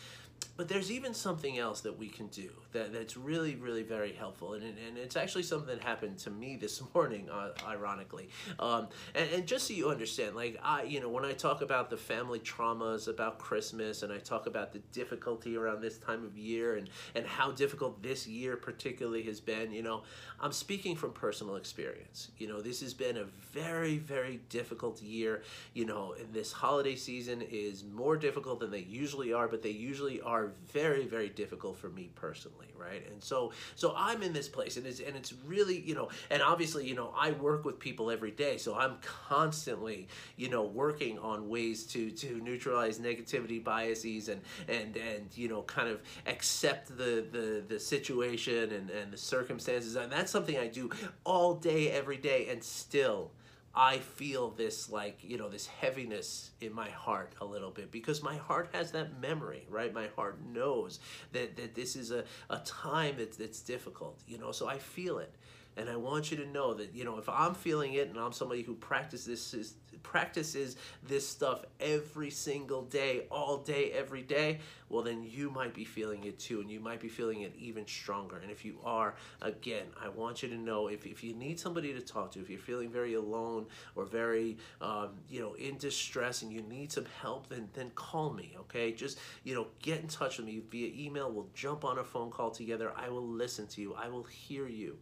But 0.57 0.69
there's 0.69 0.91
even 0.91 1.15
something 1.15 1.59
else 1.59 1.81
that 1.83 1.99
we 1.99 2.09
can 2.09 2.29
do 2.29 2.51
that, 2.75 2.93
that's 2.93 3.17
really, 3.17 3.55
really 3.55 3.83
very 3.83 4.13
helpful. 4.13 4.53
And, 4.53 4.65
and 4.65 4.99
it's 4.99 5.17
actually 5.17 5.45
something 5.45 5.75
that 5.75 5.83
happened 5.83 6.19
to 6.19 6.31
me 6.31 6.57
this 6.57 6.83
morning, 6.95 7.31
uh, 7.31 7.51
ironically. 7.67 8.29
Um, 8.59 8.89
and, 9.15 9.31
and 9.31 9.47
just 9.47 9.69
so 9.69 9.75
you 9.75 9.89
understand, 9.89 10.37
like, 10.37 10.59
I, 10.63 10.83
you 10.83 11.01
know, 11.01 11.09
when 11.09 11.25
I 11.25 11.33
talk 11.33 11.63
about 11.63 11.89
the 11.89 11.97
family 11.97 12.41
traumas 12.41 13.09
about 13.09 13.39
Christmas 13.39 14.03
and 14.03 14.13
I 14.13 14.19
talk 14.19 14.47
about 14.47 14.73
the 14.73 14.81
difficulty 14.93 15.57
around 15.57 15.81
this 15.81 15.99
time 15.99 16.25
of 16.25 16.37
year 16.37 16.77
and, 16.77 16.91
and 17.15 17.27
how 17.27 17.51
difficult 17.53 18.03
this 18.03 18.27
year 18.27 18.57
particularly 18.57 19.23
has 19.23 19.41
been, 19.41 19.73
you 19.73 19.83
know, 19.83 20.03
I'm 20.41 20.53
speaking 20.53 20.97
from 20.97 21.13
personal 21.13 21.57
experience. 21.57 22.31
You 22.39 22.49
know, 22.49 22.61
this 22.61 22.81
has 22.81 22.93
been 22.93 23.17
a 23.17 23.25
very, 23.53 23.99
very 23.99 24.41
difficult 24.49 25.01
year. 25.01 25.43
You 25.73 25.87
know, 25.87 26.15
this 26.33 26.53
holiday 26.53 26.97
season 26.97 27.41
is 27.41 27.85
more 27.85 28.17
difficult 28.17 28.61
than 28.61 28.71
they 28.71 28.81
usually 28.81 29.33
are, 29.33 29.49
but 29.49 29.63
they 29.63 29.71
usually 29.71 30.21
are 30.21 30.53
very, 30.73 31.07
very 31.07 31.29
difficult 31.29 31.79
for 31.79 31.89
me 31.89 32.11
personally, 32.15 32.64
right? 32.79 33.07
And 33.11 33.23
so, 33.23 33.53
so 33.75 33.95
I'm 33.97 34.23
in 34.23 34.33
this 34.33 34.49
place, 34.49 34.77
and 34.77 34.87
it's 34.87 35.01
and 35.01 35.17
it's 35.17 35.35
really, 35.47 35.81
you 35.81 35.95
know, 35.95 36.09
and 36.31 36.43
obviously, 36.43 36.87
you 36.87 36.95
know, 36.95 37.13
I 37.17 37.33
work 37.33 37.65
with 37.65 37.79
people 37.79 38.11
every 38.11 38.31
day, 38.31 38.59
so 38.59 38.75
I'm 38.75 38.97
constantly, 39.03 40.09
you 40.37 40.49
know, 40.49 40.65
working 40.65 41.19
on 41.19 41.49
ways 41.49 41.85
to 41.89 42.11
to 42.11 42.41
neutralize 42.41 42.99
negativity 42.99 43.63
biases 43.63 44.29
and 44.29 44.41
and 44.69 44.97
and 44.97 45.29
you 45.35 45.49
know, 45.49 45.63
kind 45.63 45.89
of 45.89 46.01
accept 46.27 46.89
the 46.97 47.27
the 47.31 47.65
the 47.67 47.79
situation 47.81 48.73
and 48.73 48.91
and 48.91 49.13
the 49.13 49.19
circumstances, 49.19 49.97
and 49.97 50.11
that's 50.11 50.31
something 50.31 50.59
I 50.59 50.69
do 50.69 50.91
all 51.25 51.55
day, 51.55 51.91
every 51.91 52.17
day, 52.17 52.49
and 52.51 52.63
still 52.63 53.31
I 53.77 53.99
feel 53.99 54.51
this 54.51 54.89
like, 54.89 55.19
you 55.23 55.37
know, 55.37 55.49
this 55.49 55.67
heaviness 55.67 56.51
in 56.61 56.73
my 56.73 56.91
heart 56.91 57.33
a 57.41 57.45
little 57.45 57.71
bit 57.71 57.91
because 57.91 58.23
my 58.23 58.37
heart 58.37 58.71
has 58.73 58.93
that 58.93 59.21
memory, 59.21 59.67
right? 59.69 59.93
My 59.93 60.09
heart 60.15 60.39
knows 60.45 61.01
that, 61.33 61.57
that 61.57 61.75
this 61.75 61.97
is 61.97 62.13
a, 62.13 62.25
a 62.51 62.59
time 62.59 63.17
that's, 63.19 63.37
that's 63.37 63.61
difficult, 63.61 64.21
you 64.29 64.39
know, 64.39 64.53
so 64.53 64.69
I 64.69 64.79
feel 64.79 65.19
it. 65.19 65.35
And 65.77 65.89
I 65.89 65.97
want 65.97 66.31
you 66.31 66.37
to 66.39 66.47
know 66.47 66.75
that, 66.75 66.95
you 66.95 67.05
know, 67.05 67.19
if 67.19 67.29
I'm 67.29 67.55
feeling 67.55 67.95
it 67.95 68.09
and 68.09 68.19
I'm 68.19 68.33
somebody 68.33 68.63
who 68.63 68.75
practices 68.75 69.75
practices 70.03 70.77
this 71.03 71.27
stuff 71.27 71.65
every 71.81 72.31
single 72.31 72.83
day, 72.83 73.27
all 73.31 73.57
day, 73.59 73.91
every 73.91 74.23
day, 74.23 74.61
well 74.89 75.03
then 75.03 75.25
you 75.25 75.51
might 75.51 75.75
be 75.75 75.85
feeling 75.85 76.25
it 76.25 76.39
too 76.39 76.61
and 76.61 76.71
you 76.71 76.79
might 76.79 77.01
be 77.01 77.09
feeling 77.09 77.41
it 77.41 77.53
even 77.59 77.87
stronger. 77.87 78.37
And 78.37 78.51
if 78.51 78.65
you 78.65 78.79
are, 78.85 79.15
again, 79.43 79.87
I 80.01 80.09
want 80.11 80.43
you 80.43 80.49
to 80.51 80.57
know 80.57 80.89
if, 80.89 81.07
if 81.07 81.25
you 81.25 81.35
need 81.35 81.59
somebody 81.59 81.93
to 81.93 82.01
talk 82.01 82.31
to, 82.33 82.41
if 82.41 82.49
you're 82.49 82.59
feeling 82.59 82.91
very 82.91 83.15
alone 83.15 83.67
or 83.97 84.05
very 84.05 84.59
um, 84.81 85.11
you 85.29 85.41
know 85.41 85.55
in 85.55 85.79
distress 85.79 86.43
and 86.43 86.53
you 86.53 86.63
need 86.63 86.93
some 86.93 87.07
help, 87.21 87.49
then 87.49 87.69
then 87.73 87.91
call 87.95 88.31
me, 88.31 88.55
okay? 88.61 88.93
Just 88.93 89.19
you 89.43 89.55
know, 89.55 89.67
get 89.83 90.01
in 90.01 90.07
touch 90.07 90.39
with 90.39 90.47
me 90.47 90.63
via 90.71 90.93
email. 90.95 91.33
We'll 91.33 91.49
jump 91.55 91.85
on 91.85 91.99
a 91.99 92.05
phone 92.05 92.31
call 92.31 92.51
together. 92.51 92.93
I 92.95 93.09
will 93.09 93.27
listen 93.27 93.67
to 93.69 93.81
you. 93.81 93.95
I 93.95 94.09
will 94.09 94.25
hear 94.25 94.69
you 94.69 94.99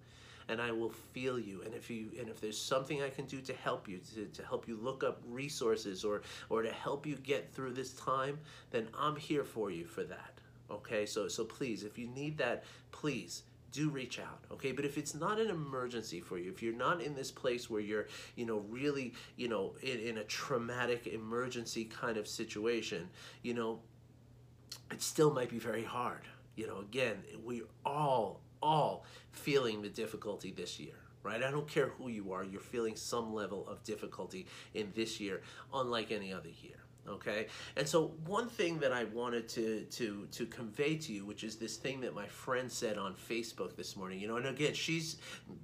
and 0.52 0.60
I 0.60 0.70
will 0.70 0.90
feel 0.90 1.38
you. 1.38 1.62
And 1.62 1.74
if 1.74 1.90
you 1.90 2.10
and 2.18 2.28
if 2.28 2.40
there's 2.40 2.60
something 2.60 3.02
I 3.02 3.08
can 3.08 3.24
do 3.24 3.40
to 3.40 3.54
help 3.54 3.88
you, 3.88 4.00
to, 4.14 4.26
to 4.26 4.46
help 4.46 4.68
you 4.68 4.76
look 4.76 5.02
up 5.02 5.22
resources 5.26 6.04
or 6.04 6.22
or 6.50 6.62
to 6.62 6.70
help 6.70 7.06
you 7.06 7.16
get 7.16 7.52
through 7.52 7.72
this 7.72 7.94
time, 7.94 8.38
then 8.70 8.86
I'm 8.96 9.16
here 9.16 9.44
for 9.44 9.70
you 9.70 9.86
for 9.86 10.04
that. 10.04 10.34
Okay, 10.70 11.06
so 11.06 11.26
so 11.26 11.44
please, 11.44 11.82
if 11.82 11.98
you 11.98 12.06
need 12.06 12.36
that, 12.38 12.64
please 12.92 13.44
do 13.72 13.88
reach 13.88 14.18
out 14.18 14.44
okay 14.52 14.70
but 14.70 14.84
if 14.84 14.98
it's 14.98 15.14
not 15.14 15.40
an 15.40 15.48
emergency 15.48 16.20
for 16.20 16.36
you 16.38 16.50
if 16.50 16.62
you're 16.62 16.74
not 16.74 17.00
in 17.00 17.14
this 17.14 17.30
place 17.30 17.70
where 17.70 17.80
you're 17.80 18.06
you 18.36 18.44
know 18.44 18.58
really 18.68 19.14
you 19.36 19.48
know 19.48 19.72
in, 19.80 19.98
in 19.98 20.18
a 20.18 20.24
traumatic 20.24 21.06
emergency 21.06 21.86
kind 21.86 22.18
of 22.18 22.28
situation 22.28 23.08
you 23.40 23.54
know 23.54 23.80
it 24.90 25.00
still 25.00 25.32
might 25.32 25.48
be 25.48 25.58
very 25.58 25.84
hard 25.84 26.20
you 26.54 26.66
know 26.66 26.80
again 26.80 27.16
we 27.42 27.62
all 27.86 28.41
all 28.62 29.04
feeling 29.32 29.82
the 29.82 29.88
difficulty 29.88 30.52
this 30.52 30.78
year 30.78 30.94
right? 31.24 31.44
I 31.44 31.52
don't 31.52 31.68
care 31.68 31.86
who 31.98 32.08
you 32.08 32.32
are, 32.32 32.42
you're 32.42 32.60
feeling 32.60 32.96
some 32.96 33.32
level 33.32 33.64
of 33.68 33.84
difficulty 33.84 34.46
in 34.74 34.90
this 34.96 35.20
year, 35.20 35.42
unlike 35.72 36.10
any 36.10 36.32
other 36.32 36.48
year 36.48 36.81
okay? 37.08 37.46
And 37.76 37.88
so 37.88 38.12
one 38.26 38.48
thing 38.48 38.78
that 38.78 38.92
i 38.92 39.04
wanted 39.04 39.48
to 39.48 39.82
to 39.90 40.26
to 40.30 40.46
convey 40.46 40.96
to 40.96 41.12
you 41.12 41.24
which 41.24 41.44
is 41.44 41.56
this 41.56 41.76
thing 41.76 42.00
that 42.00 42.14
my 42.14 42.26
friend 42.26 42.70
said 42.70 42.98
on 42.98 43.14
facebook 43.14 43.76
this 43.76 43.96
morning 43.96 44.20
you 44.20 44.28
know 44.28 44.36
and 44.36 44.46
again 44.46 44.74
she's 44.74 45.16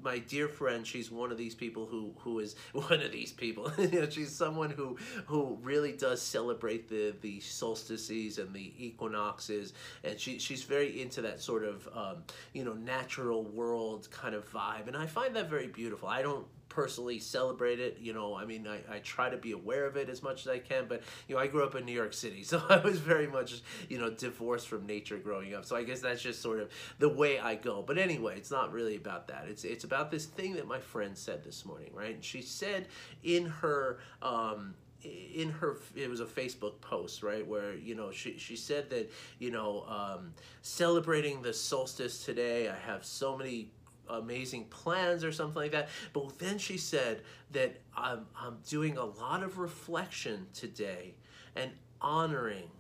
my 0.02 0.18
dear 0.18 0.49
friend 0.49 0.87
she's 0.87 1.11
one 1.11 1.30
of 1.30 1.38
these 1.38 1.54
people 1.54 1.87
who 1.87 2.12
who 2.18 2.38
is 2.38 2.57
one 2.73 3.00
of 3.00 3.12
these 3.12 3.33
people 3.33 3.71
you 3.78 4.00
know 4.00 4.09
she's 4.09 4.35
someone 4.35 4.71
who 4.71 4.97
who 5.26 5.59
really 5.62 5.92
does 5.92 6.21
celebrate 6.21 6.88
the 6.88 7.14
the 7.21 7.40
solstices 7.40 8.38
and 8.38 8.54
the 8.54 8.73
equinoxes 8.78 9.73
and 10.04 10.18
she 10.18 10.38
she's 10.38 10.62
very 10.62 11.00
into 11.00 11.23
that 11.23 11.40
sort 11.40 11.64
of 11.64 11.88
um, 11.95 12.16
you 12.52 12.64
know 12.64 12.75
natural 12.75 13.45
world 13.45 14.09
kind 14.11 14.35
of 14.35 14.50
vibe 14.52 14.87
and 14.87 14.97
i 14.97 15.07
find 15.07 15.35
that 15.37 15.49
very 15.49 15.66
beautiful. 15.66 16.09
I 16.09 16.23
don't 16.23 16.47
personally 16.68 17.18
celebrate 17.18 17.80
it. 17.80 17.98
You 18.00 18.12
know, 18.12 18.34
I 18.34 18.44
mean, 18.44 18.66
I, 18.66 18.96
I 18.96 18.98
try 18.98 19.30
to 19.30 19.37
be 19.37 19.52
aware 19.52 19.87
of 19.87 19.96
it 19.96 20.08
as 20.08 20.22
much 20.22 20.42
as 20.42 20.48
I 20.48 20.58
can, 20.58 20.87
but, 20.88 21.02
you 21.26 21.34
know, 21.34 21.40
I 21.40 21.46
grew 21.46 21.64
up 21.64 21.75
in 21.75 21.84
New 21.84 21.92
York 21.92 22.12
City, 22.12 22.42
so 22.44 22.62
I 22.68 22.78
was 22.78 22.98
very 22.98 23.26
much, 23.26 23.60
you 23.88 23.98
know, 23.98 24.10
divorced 24.10 24.68
from 24.68 24.87
nature 24.87 25.18
growing 25.18 25.54
up. 25.54 25.64
So 25.64 25.76
I 25.76 25.84
guess 25.84 26.00
that's 26.00 26.22
just 26.22 26.42
sort 26.42 26.60
of 26.60 26.70
the 26.98 27.08
way 27.08 27.38
I 27.38 27.54
go. 27.54 27.82
But 27.87 27.98
anyway, 27.98 28.37
it's 28.37 28.50
not 28.50 28.72
really 28.72 28.96
about 28.96 29.28
that. 29.28 29.46
It's, 29.48 29.64
it's 29.64 29.84
about 29.84 30.10
this 30.10 30.26
thing 30.26 30.54
that 30.54 30.66
my 30.66 30.80
friend 30.80 31.16
said 31.16 31.44
this 31.44 31.64
morning, 31.64 31.90
right? 31.94 32.16
She 32.20 32.42
said 32.42 32.88
in 33.22 33.46
her, 33.46 33.98
um, 34.22 34.75
in 35.04 35.48
her 35.48 35.76
it 35.94 36.10
was 36.10 36.18
a 36.18 36.25
facebook 36.25 36.80
post 36.80 37.22
right 37.22 37.46
where 37.46 37.75
you 37.75 37.94
know 37.94 38.10
she, 38.10 38.37
she 38.37 38.56
said 38.56 38.90
that 38.90 39.10
you 39.38 39.50
know 39.50 39.84
um, 39.88 40.32
celebrating 40.62 41.40
the 41.40 41.52
solstice 41.52 42.25
today 42.25 42.68
i 42.68 42.75
have 42.75 43.04
so 43.04 43.37
many 43.37 43.70
amazing 44.10 44.64
plans 44.64 45.24
or 45.24 45.32
something 45.32 45.62
like 45.62 45.72
that. 45.72 45.88
But 46.12 46.38
then 46.38 46.58
she 46.58 46.78
said 46.78 47.22
that 47.52 47.80
I'm, 47.96 48.26
I'm 48.38 48.58
doing 48.68 48.96
a 48.96 49.04
lot 49.04 49.42
of 49.42 49.58
reflection 49.58 50.46
today 50.54 51.14
and 51.56 51.70
honoring 52.00 52.70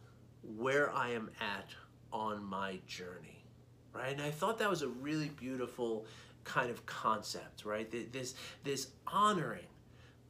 where 0.56 0.92
I 0.92 1.10
am 1.10 1.30
at 1.40 1.68
on 2.12 2.44
my 2.44 2.78
journey, 2.86 3.44
right? 3.92 4.12
And 4.12 4.22
I 4.22 4.30
thought 4.30 4.58
that 4.58 4.70
was 4.70 4.82
a 4.82 4.88
really 4.88 5.28
beautiful 5.28 6.06
kind 6.44 6.70
of 6.70 6.86
concept, 6.86 7.64
right? 7.64 7.90
This 8.12 8.34
this 8.64 8.88
honoring 9.06 9.66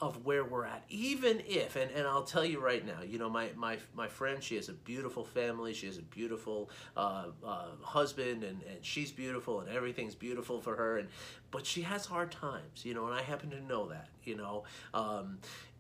of 0.00 0.25
where 0.25 0.45
we're 0.45 0.64
at. 0.64 0.85
Even 0.88 1.43
if 1.47 1.76
and, 1.76 1.90
and 1.90 2.07
i'll 2.07 2.23
tell 2.23 2.45
you 2.45 2.61
right 2.61 2.85
now 2.87 3.02
you 3.02 3.19
know 3.19 3.28
my, 3.28 3.50
my 3.57 3.78
my 3.95 4.09
friend 4.09 4.43
she 4.43 4.57
has 4.57 4.69
a 4.69 4.73
beautiful 4.73 5.25
family 5.25 5.73
she 5.75 5.87
has 5.87 5.99
a 5.99 6.02
beautiful 6.02 6.71
uh, 6.97 7.26
uh, 7.45 7.67
husband 7.83 8.45
and, 8.45 8.62
and 8.62 8.78
she's 8.83 9.11
beautiful 9.11 9.61
and 9.61 9.69
everything's 9.69 10.14
beautiful 10.14 10.61
for 10.61 10.76
her 10.76 10.99
and 10.99 11.09
but 11.50 11.67
she 11.67 11.83
has 11.83 12.07
hard 12.07 12.31
times 12.31 12.85
you 12.85 12.95
know 12.95 13.07
and 13.07 13.14
i 13.14 13.23
happen 13.23 13.50
to 13.50 13.61
know 13.61 13.88
that 13.88 14.09
you 14.25 14.37
know 14.37 14.64
um, 14.95 15.38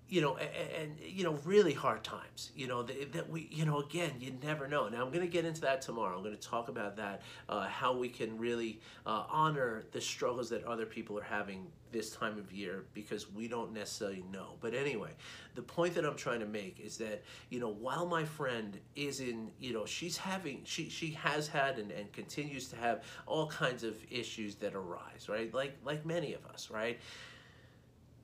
you 0.08 0.20
know, 0.20 0.36
and, 0.36 0.50
and, 0.80 0.96
you 1.04 1.24
know, 1.24 1.38
really 1.44 1.74
hard 1.74 2.02
times. 2.02 2.50
You 2.54 2.66
know 2.66 2.82
that, 2.82 3.12
that, 3.12 3.28
we, 3.28 3.48
you 3.50 3.64
know, 3.64 3.80
again, 3.80 4.12
you 4.20 4.32
never 4.42 4.66
know. 4.66 4.88
Now 4.88 5.04
I'm 5.04 5.12
going 5.12 5.24
to 5.24 5.32
get 5.32 5.44
into 5.44 5.60
that 5.62 5.82
tomorrow. 5.82 6.16
I'm 6.16 6.24
going 6.24 6.36
to 6.36 6.48
talk 6.48 6.68
about 6.68 6.96
that, 6.96 7.22
uh, 7.48 7.66
how 7.66 7.96
we 7.96 8.08
can 8.08 8.38
really 8.38 8.80
uh, 9.06 9.24
honor 9.30 9.84
the 9.92 10.00
struggles 10.00 10.48
that 10.50 10.64
other 10.64 10.86
people 10.86 11.18
are 11.18 11.22
having 11.22 11.66
this 11.90 12.10
time 12.10 12.38
of 12.38 12.52
year 12.52 12.84
because 12.94 13.30
we 13.32 13.48
don't 13.48 13.72
necessarily 13.72 14.24
know. 14.32 14.56
But 14.60 14.74
anyway, 14.74 15.10
the 15.54 15.62
point 15.62 15.94
that 15.94 16.04
I'm 16.04 16.16
trying 16.16 16.40
to 16.40 16.46
make 16.46 16.80
is 16.80 16.96
that 16.98 17.22
you 17.50 17.60
know, 17.60 17.70
while 17.70 18.06
my 18.06 18.24
friend 18.24 18.78
is 18.96 19.20
in, 19.20 19.50
you 19.58 19.72
know, 19.72 19.86
she's 19.86 20.16
having, 20.16 20.62
she 20.64 20.88
she 20.88 21.10
has 21.12 21.48
had 21.48 21.78
and, 21.78 21.90
and 21.90 22.12
continues 22.12 22.68
to 22.68 22.76
have 22.76 23.04
all 23.26 23.46
kinds 23.46 23.84
of 23.84 23.94
issues 24.10 24.54
that 24.56 24.74
arise, 24.74 25.28
right? 25.28 25.52
Like 25.52 25.76
like 25.84 26.04
many 26.06 26.34
of 26.34 26.44
us, 26.46 26.70
right? 26.70 26.98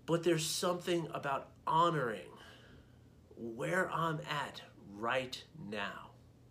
But 0.06 0.22
there's 0.22 0.46
something 0.46 1.08
about 1.14 1.48
honoring 1.66 2.30
where 3.36 3.90
I'm 3.90 4.20
at 4.30 4.60
right 4.92 5.42
now. 5.70 6.03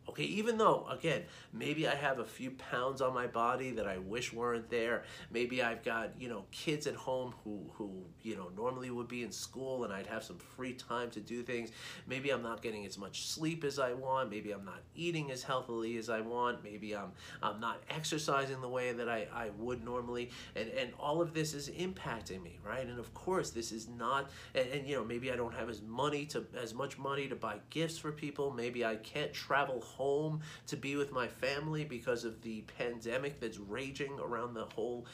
Okay, 0.09 0.23
even 0.23 0.57
though, 0.57 0.85
again, 0.89 1.23
maybe 1.53 1.87
I 1.87 1.95
have 1.95 2.19
a 2.19 2.25
few 2.25 2.51
pounds 2.51 3.01
on 3.01 3.13
my 3.13 3.25
body 3.25 3.71
that 3.71 3.87
I 3.87 3.99
wish 3.99 4.33
weren't 4.33 4.69
there. 4.69 5.03
Maybe 5.31 5.63
I've 5.63 5.81
got, 5.81 6.19
you 6.19 6.27
know, 6.27 6.43
kids 6.51 6.87
at 6.87 6.95
home 6.95 7.33
who, 7.43 7.61
who, 7.73 8.03
you 8.21 8.35
know, 8.35 8.49
normally 8.55 8.89
would 8.89 9.07
be 9.07 9.23
in 9.23 9.31
school 9.31 9.85
and 9.85 9.93
I'd 9.93 10.07
have 10.07 10.23
some 10.23 10.37
free 10.37 10.73
time 10.73 11.09
to 11.11 11.21
do 11.21 11.41
things. 11.41 11.71
Maybe 12.05 12.31
I'm 12.31 12.43
not 12.43 12.61
getting 12.61 12.85
as 12.85 12.97
much 12.97 13.27
sleep 13.27 13.63
as 13.63 13.79
I 13.79 13.93
want. 13.93 14.29
Maybe 14.29 14.51
I'm 14.51 14.65
not 14.65 14.81
eating 14.93 15.31
as 15.31 15.41
healthily 15.41 15.97
as 15.97 16.09
I 16.09 16.19
want. 16.19 16.63
Maybe 16.63 16.95
I'm, 16.95 17.13
I'm 17.41 17.61
not 17.61 17.81
exercising 17.89 18.59
the 18.59 18.69
way 18.69 18.91
that 18.91 19.07
I, 19.07 19.27
I 19.33 19.51
would 19.57 19.85
normally. 19.85 20.31
And, 20.55 20.69
and 20.69 20.91
all 20.99 21.21
of 21.21 21.33
this 21.33 21.53
is 21.53 21.69
impacting 21.69 22.43
me, 22.43 22.59
right? 22.63 22.85
And 22.85 22.99
of 22.99 23.13
course, 23.13 23.51
this 23.51 23.71
is 23.71 23.87
not, 23.87 24.29
and, 24.53 24.67
and 24.67 24.87
you 24.87 24.97
know, 24.97 25.05
maybe 25.05 25.31
I 25.31 25.37
don't 25.37 25.55
have 25.55 25.69
as 25.69 25.81
money 25.81 26.25
to, 26.27 26.45
as 26.61 26.73
much 26.73 26.97
money 26.97 27.29
to 27.29 27.35
buy 27.35 27.59
gifts 27.69 27.97
for 27.97 28.11
people. 28.11 28.51
Maybe 28.51 28.83
I 28.83 28.97
can't 28.97 29.31
travel 29.31 29.79
home 29.93 30.41
to 30.67 30.77
be 30.77 30.95
with 30.95 31.11
my 31.11 31.27
family 31.27 31.83
because 31.83 32.23
of 32.23 32.41
the 32.41 32.61
pandemic 32.77 33.39
that's 33.39 33.57
raging 33.57 34.19
around 34.19 34.53
the 34.53 34.65
whole 34.65 35.05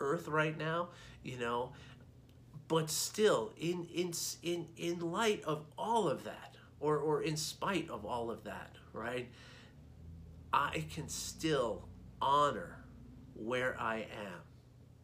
earth 0.00 0.28
right 0.28 0.56
now, 0.56 0.88
you 1.22 1.38
know. 1.38 1.72
But 2.68 2.90
still, 2.90 3.52
in 3.58 3.86
in 3.94 4.12
in 4.42 4.68
in 4.76 5.00
light 5.00 5.42
of 5.44 5.64
all 5.78 6.08
of 6.08 6.24
that, 6.24 6.56
or 6.80 6.98
or 6.98 7.22
in 7.22 7.36
spite 7.36 7.88
of 7.88 8.04
all 8.04 8.30
of 8.30 8.44
that, 8.44 8.76
right? 8.92 9.28
I 10.52 10.84
can 10.92 11.08
still 11.08 11.88
honor 12.20 12.84
where 13.34 13.76
I 13.80 13.98
am, 13.98 14.40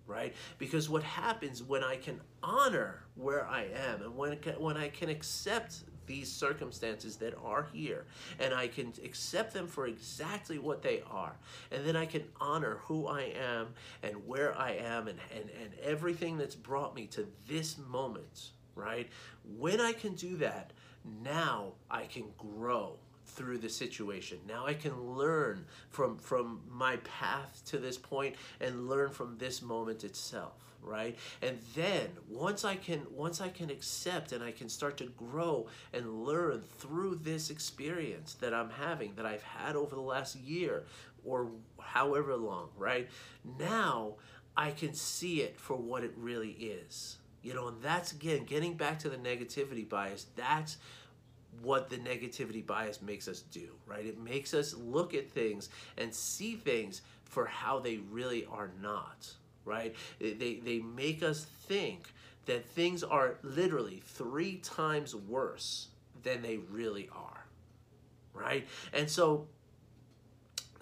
right? 0.06 0.34
Because 0.58 0.88
what 0.88 1.02
happens 1.02 1.62
when 1.62 1.84
I 1.84 1.96
can 1.96 2.20
honor 2.42 3.04
where 3.14 3.46
I 3.46 3.64
am 3.64 4.02
and 4.02 4.16
when, 4.16 4.38
when 4.58 4.76
I 4.76 4.88
can 4.88 5.08
accept 5.08 5.84
these 6.06 6.30
circumstances 6.30 7.16
that 7.16 7.34
are 7.44 7.68
here 7.72 8.04
and 8.38 8.54
I 8.54 8.68
can 8.68 8.92
accept 9.04 9.54
them 9.54 9.66
for 9.66 9.86
exactly 9.86 10.58
what 10.58 10.82
they 10.82 11.02
are. 11.10 11.36
And 11.70 11.86
then 11.86 11.96
I 11.96 12.06
can 12.06 12.24
honor 12.40 12.78
who 12.84 13.06
I 13.06 13.32
am 13.40 13.68
and 14.02 14.26
where 14.26 14.56
I 14.56 14.72
am 14.72 15.08
and, 15.08 15.18
and, 15.34 15.50
and 15.62 15.70
everything 15.82 16.36
that's 16.36 16.54
brought 16.54 16.94
me 16.94 17.06
to 17.08 17.26
this 17.48 17.76
moment, 17.78 18.50
right? 18.74 19.08
When 19.58 19.80
I 19.80 19.92
can 19.92 20.14
do 20.14 20.36
that, 20.38 20.72
now 21.22 21.72
I 21.90 22.04
can 22.04 22.24
grow 22.38 22.96
through 23.26 23.58
the 23.58 23.68
situation. 23.68 24.38
Now 24.46 24.66
I 24.66 24.74
can 24.74 24.98
learn 25.00 25.66
from 25.90 26.18
from 26.18 26.60
my 26.70 26.96
path 26.98 27.62
to 27.66 27.78
this 27.78 27.98
point 27.98 28.36
and 28.60 28.88
learn 28.88 29.10
from 29.10 29.38
this 29.38 29.62
moment 29.62 30.04
itself 30.04 30.64
right? 30.84 31.16
And 31.42 31.58
then 31.74 32.08
once 32.28 32.64
i 32.64 32.76
can 32.76 33.06
once 33.10 33.40
i 33.40 33.48
can 33.48 33.70
accept 33.70 34.32
and 34.32 34.44
i 34.44 34.50
can 34.52 34.68
start 34.68 34.96
to 34.98 35.06
grow 35.06 35.66
and 35.92 36.24
learn 36.24 36.62
through 36.78 37.16
this 37.22 37.50
experience 37.50 38.34
that 38.34 38.52
i'm 38.54 38.70
having 38.70 39.14
that 39.14 39.26
i've 39.26 39.42
had 39.42 39.76
over 39.76 39.94
the 39.94 40.00
last 40.02 40.36
year 40.36 40.84
or 41.24 41.50
however 41.80 42.36
long 42.36 42.68
right? 42.76 43.08
Now 43.58 44.16
i 44.56 44.70
can 44.70 44.94
see 44.94 45.40
it 45.40 45.58
for 45.58 45.76
what 45.76 46.04
it 46.04 46.12
really 46.16 46.50
is. 46.50 47.18
You 47.42 47.54
know 47.54 47.68
and 47.68 47.82
that's 47.82 48.12
again 48.12 48.44
getting 48.44 48.74
back 48.74 48.98
to 49.00 49.08
the 49.08 49.16
negativity 49.16 49.88
bias 49.88 50.26
that's 50.36 50.76
what 51.62 51.90
the 51.90 51.96
negativity 51.96 52.64
bias 52.64 53.00
makes 53.02 53.28
us 53.28 53.40
do, 53.40 53.68
right? 53.86 54.04
It 54.04 54.18
makes 54.18 54.54
us 54.54 54.74
look 54.74 55.14
at 55.14 55.30
things 55.30 55.68
and 55.96 56.14
see 56.14 56.56
things 56.56 57.02
for 57.24 57.46
how 57.46 57.78
they 57.80 57.98
really 58.10 58.46
are 58.50 58.70
not 58.82 59.34
right? 59.64 59.94
They, 60.18 60.60
they 60.64 60.78
make 60.80 61.22
us 61.22 61.44
think 61.44 62.12
that 62.46 62.66
things 62.70 63.02
are 63.02 63.36
literally 63.42 64.02
three 64.04 64.56
times 64.56 65.14
worse 65.14 65.88
than 66.22 66.42
they 66.42 66.58
really 66.58 67.08
are, 67.14 67.44
right? 68.34 68.66
And 68.92 69.08
so 69.08 69.46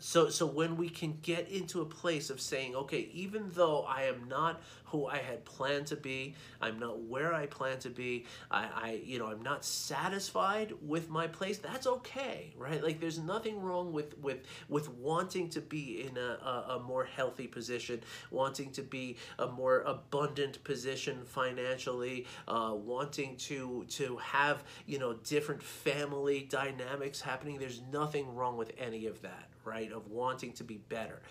so 0.02 0.28
so 0.28 0.46
when 0.46 0.76
we 0.76 0.88
can 0.88 1.18
get 1.22 1.48
into 1.48 1.80
a 1.80 1.84
place 1.84 2.30
of 2.30 2.40
saying 2.40 2.74
okay 2.74 3.08
even 3.12 3.50
though 3.54 3.82
i 3.82 4.02
am 4.02 4.26
not 4.28 4.60
who 4.86 5.06
i 5.06 5.18
had 5.18 5.44
planned 5.44 5.86
to 5.86 5.96
be 5.96 6.34
i'm 6.60 6.78
not 6.78 7.00
where 7.02 7.32
i 7.32 7.46
plan 7.46 7.78
to 7.78 7.88
be 7.90 8.24
i, 8.50 8.68
I 8.74 9.00
you 9.04 9.18
know 9.18 9.26
i'm 9.26 9.42
not 9.42 9.64
satisfied 9.64 10.72
with 10.82 11.08
my 11.08 11.26
place 11.26 11.58
that's 11.58 11.86
okay 11.86 12.52
right? 12.56 12.82
Like 12.82 13.00
there's 13.00 13.18
nothing 13.18 13.60
wrong 13.60 13.92
with 13.92 14.16
with 14.18 14.38
with 14.68 14.88
wanting 14.90 15.48
to 15.50 15.60
be 15.60 16.06
in 16.06 16.16
a, 16.16 16.38
a, 16.44 16.76
a 16.76 16.80
more 16.80 17.04
healthy 17.04 17.46
position 17.46 18.00
wanting 18.30 18.70
to 18.72 18.82
be 18.82 19.16
a 19.38 19.46
more 19.46 19.80
abundant 19.80 20.62
position 20.64 21.24
financially 21.24 22.26
uh, 22.48 22.72
wanting 22.74 23.36
to 23.36 23.84
to 23.90 24.16
have 24.18 24.62
you 24.86 24.98
know 24.98 25.14
different 25.24 25.62
family 25.62 26.46
dynamics 26.48 27.20
happening. 27.20 27.58
There's 27.58 27.82
nothing 27.92 28.34
wrong 28.34 28.56
with 28.56 28.72
any 28.78 29.06
of 29.06 29.22
that 29.22 29.51
right, 29.64 29.92
of 29.92 30.08
wanting 30.08 30.52
to 30.54 30.64
be 30.64 30.78
better. 30.88 31.22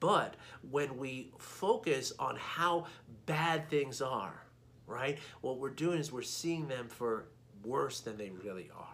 But 0.00 0.34
when 0.70 0.96
we 0.96 1.32
focus 1.38 2.12
on 2.18 2.36
how 2.36 2.86
bad 3.26 3.68
things 3.68 4.02
are, 4.02 4.42
right, 4.86 5.18
what 5.40 5.58
we're 5.58 5.70
doing 5.70 5.98
is 5.98 6.12
we're 6.12 6.22
seeing 6.22 6.68
them 6.68 6.88
for 6.88 7.26
worse 7.64 8.00
than 8.00 8.16
they 8.16 8.30
really 8.30 8.70
are. 8.76 8.93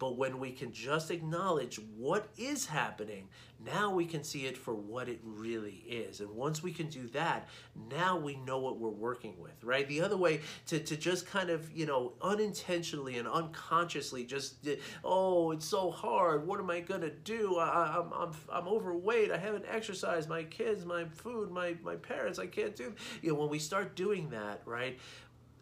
But 0.00 0.16
when 0.16 0.40
we 0.40 0.50
can 0.50 0.72
just 0.72 1.10
acknowledge 1.10 1.78
what 1.96 2.28
is 2.38 2.64
happening, 2.64 3.28
now 3.62 3.92
we 3.92 4.06
can 4.06 4.24
see 4.24 4.46
it 4.46 4.56
for 4.56 4.74
what 4.74 5.10
it 5.10 5.20
really 5.22 5.84
is. 5.86 6.20
And 6.20 6.30
once 6.30 6.62
we 6.62 6.72
can 6.72 6.88
do 6.88 7.06
that, 7.08 7.46
now 7.90 8.16
we 8.16 8.36
know 8.36 8.58
what 8.58 8.78
we're 8.78 8.88
working 8.88 9.38
with, 9.38 9.62
right? 9.62 9.86
The 9.86 10.00
other 10.00 10.16
way 10.16 10.40
to, 10.68 10.78
to 10.78 10.96
just 10.96 11.26
kind 11.26 11.50
of, 11.50 11.70
you 11.76 11.84
know, 11.84 12.14
unintentionally 12.22 13.18
and 13.18 13.28
unconsciously 13.28 14.24
just, 14.24 14.66
oh, 15.04 15.50
it's 15.50 15.66
so 15.66 15.90
hard. 15.90 16.46
What 16.46 16.60
am 16.60 16.70
I 16.70 16.80
going 16.80 17.02
to 17.02 17.10
do? 17.10 17.58
I, 17.58 17.98
I'm, 17.98 18.10
I'm, 18.14 18.32
I'm 18.50 18.68
overweight. 18.68 19.30
I 19.30 19.36
haven't 19.36 19.66
exercised. 19.68 20.30
My 20.30 20.44
kids, 20.44 20.86
my 20.86 21.04
food, 21.04 21.50
my, 21.50 21.76
my 21.82 21.96
parents, 21.96 22.38
I 22.38 22.46
can't 22.46 22.74
do. 22.74 22.94
You 23.20 23.32
know, 23.32 23.38
when 23.38 23.50
we 23.50 23.58
start 23.58 23.96
doing 23.96 24.30
that, 24.30 24.62
right, 24.64 24.98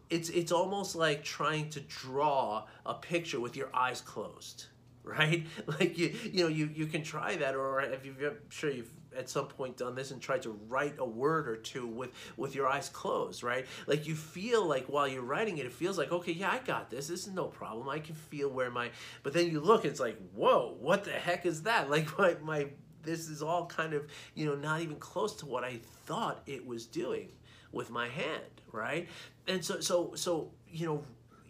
it's 0.09 0.29
it's 0.29 0.51
almost 0.51 0.95
like 0.95 1.23
trying 1.23 1.69
to 1.69 1.79
draw 1.81 2.65
a 2.85 2.93
picture 2.93 3.39
with 3.39 3.55
your 3.55 3.69
eyes 3.73 4.01
closed 4.01 4.65
right? 5.03 5.47
Like 5.65 5.97
you 5.97 6.13
you 6.31 6.43
know 6.43 6.49
you 6.49 6.69
you 6.73 6.85
can 6.85 7.03
try 7.03 7.35
that 7.37 7.55
or 7.55 7.81
if 7.81 8.05
you 8.05 8.13
I'm 8.21 8.37
sure 8.49 8.69
you've 8.69 8.91
at 9.17 9.27
some 9.27 9.47
point 9.47 9.77
done 9.77 9.95
this 9.95 10.11
and 10.11 10.21
tried 10.21 10.43
to 10.43 10.51
write 10.67 10.95
a 10.99 11.05
word 11.05 11.47
or 11.47 11.55
two 11.55 11.87
with 11.87 12.11
with 12.37 12.53
your 12.53 12.67
eyes 12.67 12.89
closed 12.89 13.41
right? 13.41 13.65
Like 13.87 14.05
you 14.05 14.13
feel 14.13 14.65
like 14.65 14.85
while 14.85 15.07
you're 15.07 15.23
writing 15.23 15.57
it 15.57 15.65
it 15.65 15.71
feels 15.71 15.97
like 15.97 16.11
okay 16.11 16.33
yeah 16.33 16.51
i 16.51 16.59
got 16.59 16.89
this 16.91 17.07
this 17.07 17.25
is 17.25 17.33
no 17.33 17.45
problem 17.45 17.89
i 17.89 17.99
can 17.99 18.13
feel 18.13 18.49
where 18.49 18.69
my 18.69 18.91
but 19.23 19.33
then 19.33 19.49
you 19.49 19.61
look 19.61 19.83
it's 19.85 19.99
like 19.99 20.17
whoa 20.35 20.75
what 20.79 21.05
the 21.05 21.11
heck 21.11 21.45
is 21.45 21.63
that? 21.63 21.89
Like 21.99 22.17
my 22.19 22.35
my 22.43 22.67
this 23.03 23.29
is 23.29 23.41
all 23.41 23.65
kind 23.65 23.93
of 23.93 24.05
you 24.35 24.45
know 24.45 24.55
not 24.55 24.81
even 24.81 24.97
close 24.97 25.35
to 25.37 25.45
what 25.45 25.63
i 25.63 25.79
thought 26.05 26.41
it 26.45 26.65
was 26.65 26.85
doing 26.85 27.29
with 27.71 27.89
my 27.89 28.07
hand, 28.07 28.61
right? 28.71 29.07
And 29.47 29.63
so, 29.63 29.79
so, 29.79 30.11
so, 30.15 30.51
you 30.69 30.85
know, 30.85 31.03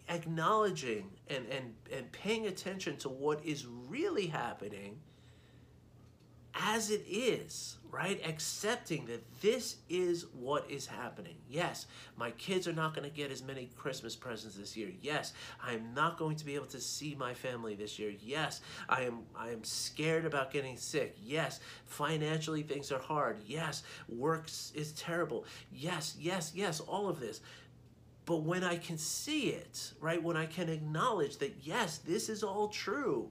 acknowledging 0.08 1.10
and, 1.28 1.46
and, 1.48 1.74
and 1.92 2.10
paying 2.12 2.46
attention 2.46 2.96
to 2.98 3.08
what 3.08 3.44
is 3.44 3.66
really 3.66 4.26
happening 4.26 4.98
as 6.54 6.90
it 6.90 7.04
is, 7.08 7.78
right? 7.90 8.20
Accepting 8.26 9.06
that 9.06 9.22
this 9.40 9.76
is 9.88 10.26
what 10.32 10.70
is 10.70 10.86
happening. 10.86 11.36
Yes, 11.48 11.86
my 12.16 12.30
kids 12.32 12.68
are 12.68 12.72
not 12.72 12.94
going 12.94 13.08
to 13.08 13.14
get 13.14 13.30
as 13.30 13.42
many 13.42 13.70
Christmas 13.76 14.14
presents 14.16 14.56
this 14.56 14.76
year. 14.76 14.90
Yes, 15.00 15.32
I 15.62 15.72
am 15.72 15.92
not 15.94 16.18
going 16.18 16.36
to 16.36 16.44
be 16.44 16.54
able 16.54 16.66
to 16.66 16.80
see 16.80 17.14
my 17.18 17.34
family 17.34 17.74
this 17.74 17.98
year. 17.98 18.12
Yes, 18.20 18.60
I 18.88 19.02
am 19.02 19.20
I 19.36 19.50
am 19.50 19.64
scared 19.64 20.24
about 20.24 20.52
getting 20.52 20.76
sick. 20.76 21.16
Yes, 21.20 21.60
financially 21.86 22.62
things 22.62 22.92
are 22.92 23.00
hard. 23.00 23.38
Yes, 23.46 23.82
work 24.08 24.46
is 24.74 24.92
terrible. 24.92 25.44
Yes, 25.72 26.16
yes, 26.18 26.52
yes, 26.54 26.80
all 26.80 27.08
of 27.08 27.20
this. 27.20 27.40
But 28.26 28.42
when 28.42 28.62
I 28.62 28.76
can 28.76 28.98
see 28.98 29.48
it, 29.48 29.92
right? 30.00 30.22
When 30.22 30.36
I 30.36 30.46
can 30.46 30.68
acknowledge 30.68 31.38
that 31.38 31.56
yes, 31.62 31.98
this 31.98 32.28
is 32.28 32.44
all 32.44 32.68
true 32.68 33.30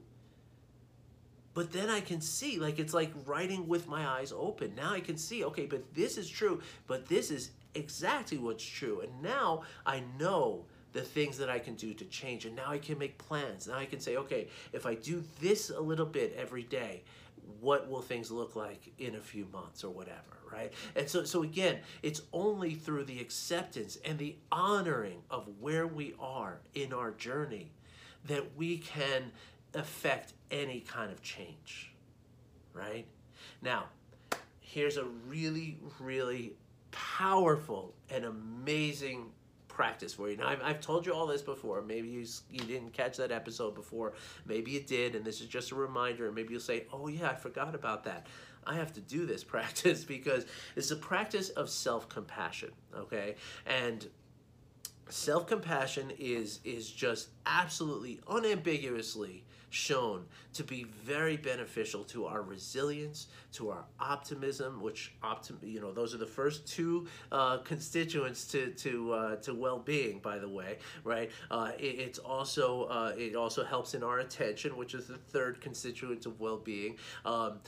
but 1.59 1.73
then 1.73 1.89
I 1.89 1.99
can 1.99 2.21
see, 2.21 2.57
like 2.57 2.79
it's 2.79 2.93
like 2.93 3.11
writing 3.25 3.67
with 3.67 3.85
my 3.85 4.07
eyes 4.07 4.31
open. 4.31 4.75
Now 4.75 4.93
I 4.93 5.01
can 5.01 5.17
see, 5.17 5.43
okay, 5.43 5.65
but 5.65 5.93
this 5.93 6.17
is 6.17 6.29
true, 6.29 6.61
but 6.87 7.05
this 7.07 7.31
is 7.31 7.51
exactly 7.75 8.37
what's 8.37 8.63
true. 8.63 9.01
And 9.01 9.21
now 9.21 9.63
I 9.85 10.03
know 10.17 10.63
the 10.93 11.01
things 11.01 11.37
that 11.37 11.49
I 11.49 11.59
can 11.59 11.75
do 11.75 11.93
to 11.95 12.05
change. 12.05 12.45
And 12.45 12.55
now 12.55 12.71
I 12.71 12.77
can 12.77 12.97
make 12.97 13.17
plans. 13.17 13.67
Now 13.67 13.75
I 13.75 13.83
can 13.83 13.99
say, 13.99 14.15
okay, 14.15 14.47
if 14.71 14.85
I 14.85 14.95
do 14.95 15.21
this 15.41 15.69
a 15.69 15.81
little 15.81 16.05
bit 16.05 16.33
every 16.37 16.63
day, 16.63 17.03
what 17.59 17.89
will 17.89 18.01
things 18.01 18.31
look 18.31 18.55
like 18.55 18.93
in 18.97 19.15
a 19.15 19.21
few 19.21 19.45
months 19.51 19.83
or 19.83 19.89
whatever, 19.91 20.39
right? 20.49 20.71
And 20.95 21.09
so, 21.09 21.25
so 21.25 21.43
again, 21.43 21.79
it's 22.01 22.21
only 22.31 22.73
through 22.73 23.03
the 23.03 23.19
acceptance 23.19 23.97
and 24.05 24.17
the 24.17 24.37
honoring 24.49 25.23
of 25.29 25.45
where 25.59 25.87
we 25.87 26.15
are 26.21 26.61
in 26.73 26.93
our 26.93 27.11
journey 27.11 27.73
that 28.27 28.55
we 28.55 28.77
can 28.77 29.31
affect 29.73 30.33
any 30.51 30.81
kind 30.81 31.11
of 31.11 31.21
change, 31.21 31.93
right? 32.73 33.05
Now, 33.61 33.85
here's 34.59 34.97
a 34.97 35.05
really, 35.27 35.77
really 35.99 36.53
powerful 36.91 37.93
and 38.09 38.25
amazing 38.25 39.31
practice 39.67 40.13
for 40.13 40.29
you. 40.29 40.37
Now, 40.37 40.49
I've, 40.49 40.61
I've 40.61 40.81
told 40.81 41.05
you 41.05 41.13
all 41.13 41.25
this 41.25 41.41
before. 41.41 41.81
Maybe 41.81 42.09
you, 42.09 42.25
you 42.51 42.59
didn't 42.59 42.91
catch 42.91 43.17
that 43.17 43.31
episode 43.31 43.75
before. 43.75 44.13
Maybe 44.45 44.71
you 44.71 44.81
did, 44.81 45.15
and 45.15 45.23
this 45.23 45.39
is 45.39 45.47
just 45.47 45.71
a 45.71 45.75
reminder. 45.75 46.25
And 46.25 46.35
maybe 46.35 46.51
you'll 46.51 46.61
say, 46.61 46.85
oh, 46.91 47.07
yeah, 47.07 47.29
I 47.29 47.35
forgot 47.35 47.75
about 47.75 48.03
that. 48.03 48.27
I 48.67 48.75
have 48.75 48.91
to 48.93 48.99
do 48.99 49.25
this 49.25 49.43
practice 49.55 50.03
because 50.03 50.45
it's 50.75 50.91
a 50.91 50.95
practice 50.97 51.49
of 51.49 51.69
self 51.69 52.09
compassion, 52.09 52.71
okay? 52.93 53.35
And 53.65 54.05
self 55.09 55.47
compassion 55.47 56.11
is, 56.17 56.59
is 56.63 56.89
just 56.91 57.29
absolutely, 57.45 58.19
unambiguously 58.27 59.43
shown 59.69 60.25
to 60.53 60.63
be 60.63 60.83
very 61.03 61.37
beneficial 61.37 62.03
to 62.03 62.25
our 62.25 62.41
resilience, 62.41 63.27
to 63.53 63.69
our 63.69 63.85
optimism, 63.99 64.81
which 64.81 65.13
optim 65.23 65.55
you 65.61 65.79
know 65.79 65.91
those 65.91 66.13
are 66.13 66.17
the 66.17 66.25
first 66.25 66.67
two 66.67 67.07
uh, 67.31 67.57
constituents 67.59 68.45
to 68.47 68.71
to 68.71 69.13
uh, 69.13 69.35
to 69.37 69.53
well-being. 69.53 70.19
By 70.19 70.39
the 70.39 70.49
way, 70.49 70.77
right? 71.03 71.31
Uh, 71.51 71.71
it, 71.77 71.99
it's 71.99 72.19
also 72.19 72.83
uh, 72.85 73.13
it 73.17 73.35
also 73.35 73.63
helps 73.63 73.93
in 73.93 74.03
our 74.03 74.19
attention, 74.19 74.75
which 74.75 74.93
is 74.93 75.07
the 75.07 75.17
third 75.17 75.61
constituent 75.61 76.25
of 76.25 76.39
well-being. 76.39 76.97
Um, 77.25 77.59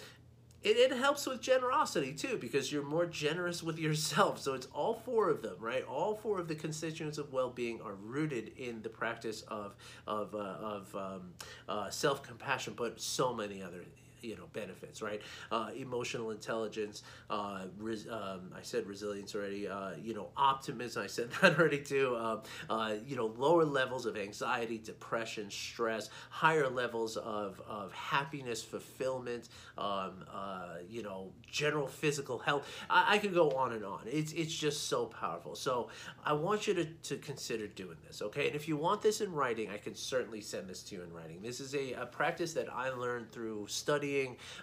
it, 0.63 0.78
it 0.78 0.91
helps 0.97 1.26
with 1.26 1.41
generosity 1.41 2.13
too 2.13 2.38
because 2.38 2.71
you're 2.71 2.84
more 2.84 3.06
generous 3.06 3.63
with 3.63 3.80
yourself. 3.80 4.39
So 4.39 4.54
it's 4.54 4.67
all 4.74 5.02
four 5.06 5.30
of 5.30 5.41
them 5.41 5.56
right? 5.60 5.84
All 5.86 6.15
four 6.15 6.39
of 6.39 6.47
the 6.47 6.56
constituents 6.56 7.17
of 7.17 7.32
well-being 7.34 7.82
are 7.82 7.95
rooted 7.95 8.52
in 8.58 8.82
the 8.82 8.89
practice 8.89 9.41
of 9.47 9.76
of, 10.08 10.36
uh, 10.36 10.38
of 10.38 10.95
um, 10.95 11.34
uh, 11.67 11.89
self-compassion 11.89 12.74
but 12.78 13.00
so 13.00 13.34
many 13.34 13.62
other 13.62 13.84
you 14.21 14.36
know 14.36 14.45
benefits 14.53 15.01
right? 15.01 15.21
Uh, 15.51 15.69
emotional 15.75 16.31
intelligence 16.31 17.03
uh, 17.29 17.63
res- 17.77 18.07
um, 18.07 18.51
I 18.55 18.62
said 18.62 18.88
resilience 18.88 19.36
already 19.36 19.67
uh, 19.67 19.91
you 20.01 20.13
know 20.13 20.29
optimism 20.38 21.03
I 21.03 21.07
said 21.07 21.29
that 21.41 21.57
already 21.60 21.79
too 21.79 22.15
um, 22.17 22.41
uh, 22.69 22.93
you 23.05 23.15
know 23.15 23.34
lower 23.38 23.65
levels 23.65 24.05
of 24.05 24.17
anxiety 24.17 24.77
depression 24.77 25.49
stress 25.49 26.10
higher 26.29 26.69
levels 26.69 27.17
of, 27.17 27.62
of 27.67 27.91
happiness 27.93 28.63
fulfillment 28.63 29.49
um, 29.77 30.23
uh, 30.34 30.75
you 30.89 31.03
know 31.03 31.31
general 31.49 31.88
physical 31.88 32.39
health. 32.39 32.67
I, 32.89 33.15
I 33.15 33.17
could 33.17 33.34
go 33.34 33.51
on 33.51 33.73
and 33.73 33.84
on. 33.84 34.01
It's, 34.05 34.31
it's 34.34 34.53
just 34.53 34.88
so 34.88 35.05
powerful. 35.05 35.55
So 35.55 35.89
I 36.25 36.34
want 36.34 36.67
you 36.67 36.73
to, 36.75 36.86
to 36.86 37.17
consider 37.17 37.67
doing 37.67 37.97
this 38.07 38.21
okay? 38.21 38.47
And 38.47 38.55
if 38.55 38.67
you 38.67 38.77
want 38.77 39.01
this 39.01 39.21
in 39.21 39.34
writing 39.34 39.69
I 39.69 39.77
can 39.77 39.95
certainly 39.95 40.41
send 40.41 40.69
this 40.69 40.84
to 40.84 40.95
you 40.95 41.03
in 41.03 41.13
writing. 41.13 41.41
This 41.41 41.60
is 41.60 41.73
a, 41.75 41.93
a 41.93 42.05
practice 42.05 42.53
that 42.53 42.67
I 42.73 42.89
learned 42.89 43.31
through 43.31 43.67
studying 43.67 44.11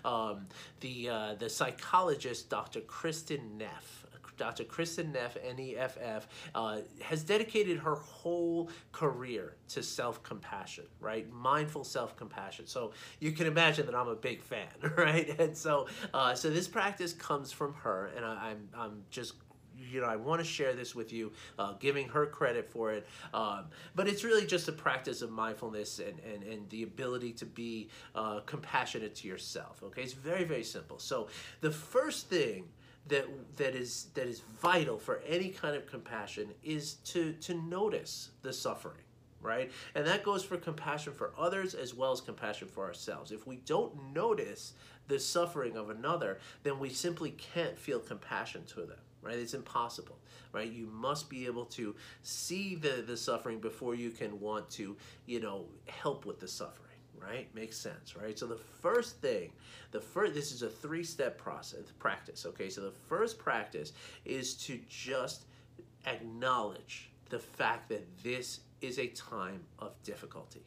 um, 0.05 0.47
the, 0.81 1.09
uh, 1.09 1.35
the 1.39 1.49
psychologist 1.49 2.49
Dr. 2.49 2.81
Kristin 2.81 3.57
Neff. 3.57 4.05
Dr. 4.39 4.65
Kristin 4.65 5.13
Neff, 5.13 5.37
N-E-F-F, 5.43 6.29
uh, 6.55 6.79
has 7.03 7.23
dedicated 7.23 7.79
her 7.79 7.97
whole 7.97 8.71
career 8.93 9.57
to 9.71 9.83
self-compassion, 9.83 10.85
right? 11.01 11.31
Mindful 11.31 11.85
self-compassion. 11.85 12.67
So 12.67 12.93
you 13.19 13.33
can 13.33 13.47
imagine 13.47 13.85
that 13.87 13.95
I'm 13.95 14.09
a 14.09 14.15
big 14.15 14.41
fan, 14.43 14.69
right? 14.97 15.39
And 15.39 15.57
so, 15.57 15.89
uh, 16.15 16.35
so 16.35 16.51
this 16.51 16.69
practice 16.69 17.13
comes 17.13 17.53
from 17.53 17.75
her, 17.75 18.11
and 18.17 18.25
I, 18.25 18.51
I'm, 18.51 18.69
I'm 18.75 19.03
just 19.11 19.35
you 19.79 20.01
know, 20.01 20.07
I 20.07 20.17
want 20.17 20.41
to 20.41 20.45
share 20.45 20.75
this 20.75 20.95
with 20.95 21.13
you, 21.13 21.33
uh, 21.59 21.75
giving 21.79 22.09
her 22.09 22.27
credit 22.27 22.71
for 22.71 22.93
it. 22.93 23.07
Um, 23.33 23.67
but 23.95 24.09
it's 24.09 24.25
really 24.25 24.47
just 24.47 24.69
a 24.69 24.73
practice 24.73 25.23
of 25.23 25.31
mindfulness 25.31 25.99
and, 25.99 26.19
and, 26.21 26.43
and 26.43 26.69
the 26.71 26.83
ability 26.83 27.33
to 27.35 27.47
be 27.47 27.89
uh, 28.15 28.41
compassionate 28.41 29.15
to 29.17 29.29
yourself. 29.29 29.83
Okay, 29.83 30.03
it's 30.03 30.13
very, 30.13 30.45
very 30.45 30.65
simple. 30.65 30.99
So 30.99 31.29
the 31.61 31.71
first 31.71 32.29
thing 32.29 32.69
that 33.09 33.27
that 33.57 33.75
is 33.75 34.09
that 34.15 34.27
is 34.27 34.43
vital 34.61 34.99
for 34.99 35.23
any 35.27 35.49
kind 35.49 35.75
of 35.75 35.87
compassion 35.87 36.49
is 36.63 36.95
to 36.95 37.33
to 37.35 37.55
notice 37.55 38.31
the 38.43 38.53
suffering 38.53 39.01
right? 39.41 39.71
And 39.95 40.05
that 40.05 40.25
goes 40.25 40.43
for 40.43 40.57
compassion 40.57 41.13
for 41.13 41.33
others 41.39 41.73
as 41.75 41.95
well 41.95 42.11
as 42.11 42.21
compassion 42.21 42.67
for 42.67 42.85
ourselves. 42.85 43.31
If 43.31 43.47
we 43.47 43.59
don't 43.59 44.13
notice 44.13 44.73
the 45.07 45.21
suffering 45.21 45.77
of 45.77 45.91
another, 45.91 46.41
then 46.65 46.81
we 46.81 46.91
simply 46.91 47.31
can't 47.31 47.79
feel 47.79 48.01
compassion 48.01 48.65
to 48.75 48.81
them 48.81 48.99
right? 49.23 49.39
It's 49.39 49.55
impossible, 49.55 50.19
right? 50.53 50.71
You 50.71 50.87
must 50.87 51.29
be 51.29 51.47
able 51.47 51.65
to 51.67 51.95
see 52.23 52.75
the, 52.75 53.03
the 53.07 53.17
suffering 53.17 53.61
before 53.61 53.95
you 53.95 54.11
can 54.11 54.41
want 54.41 54.71
to, 54.71 54.97
you 55.27 55.41
know, 55.41 55.67
help 55.87 56.25
with 56.25 56.41
the 56.41 56.49
suffering, 56.49 56.89
right? 57.21 57.53
Makes 57.55 57.79
sense, 57.79 58.17
right? 58.17 58.39
So 58.39 58.47
the 58.47 58.61
first 58.81 59.21
thing, 59.21 59.53
the 59.91 60.01
first, 60.01 60.35
this 60.35 60.53
is 60.53 60.63
a 60.63 60.69
three-step 60.69 61.39
process, 61.39 61.93
practice, 61.99 62.47
okay? 62.47 62.69
So 62.71 62.83
the 62.83 62.93
first 63.09 63.39
practice 63.39 63.93
is 64.25 64.55
to 64.67 64.79
just 64.89 65.45
acknowledge 66.07 67.11
the 67.29 67.39
fact 67.39 67.89
that 67.91 68.07
this 68.23 68.61
is 68.81 68.99
a 68.99 69.09
time 69.09 69.63
of 69.79 69.93
difficulty 70.03 70.65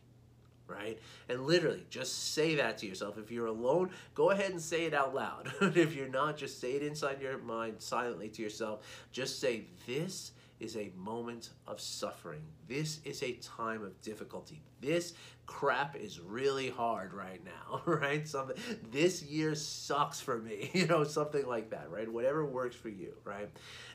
right? 0.72 1.00
And 1.30 1.46
literally, 1.46 1.86
just 1.90 2.34
say 2.34 2.56
that 2.56 2.78
to 2.80 2.88
yourself. 2.88 3.18
If 3.18 3.32
you're 3.32 3.48
alone, 3.48 3.92
go 4.16 4.32
ahead 4.32 4.52
and 4.52 4.62
say 4.62 4.86
it 4.86 4.94
out 4.94 5.14
loud. 5.14 5.52
if 5.62 5.96
you're 5.96 6.08
not, 6.08 6.38
just 6.38 6.60
say 6.60 6.74
it 6.74 6.84
inside 6.84 7.22
your 7.22 7.38
mind 7.38 7.76
silently 7.80 8.30
to 8.30 8.42
yourself. 8.42 8.82
Just 9.12 9.40
say, 9.40 9.66
This 9.86 10.32
is 10.62 10.78
a 10.78 10.92
moment 10.96 11.50
of 11.68 11.82
suffering. 11.82 12.44
This 12.68 13.00
is 13.04 13.24
a 13.24 13.34
time 13.34 13.84
of 13.84 14.00
difficulty. 14.02 14.62
This 14.80 15.14
crap 15.48 15.96
is 15.96 16.20
really 16.20 16.70
hard 16.70 17.14
right 17.14 17.42
now, 17.44 17.82
right? 17.86 18.28
Something 18.28 18.56
this 18.92 19.24
year 19.24 19.56
sucks 19.56 20.22
for 20.22 20.38
me, 20.38 20.70
you 20.74 20.86
know, 20.86 21.04
something 21.04 21.46
like 21.48 21.72
that, 21.72 21.90
right? 21.90 22.08
Whatever 22.08 22.46
works 22.46 22.76
for 22.76 22.90
you, 22.90 23.14
right? 23.26 23.50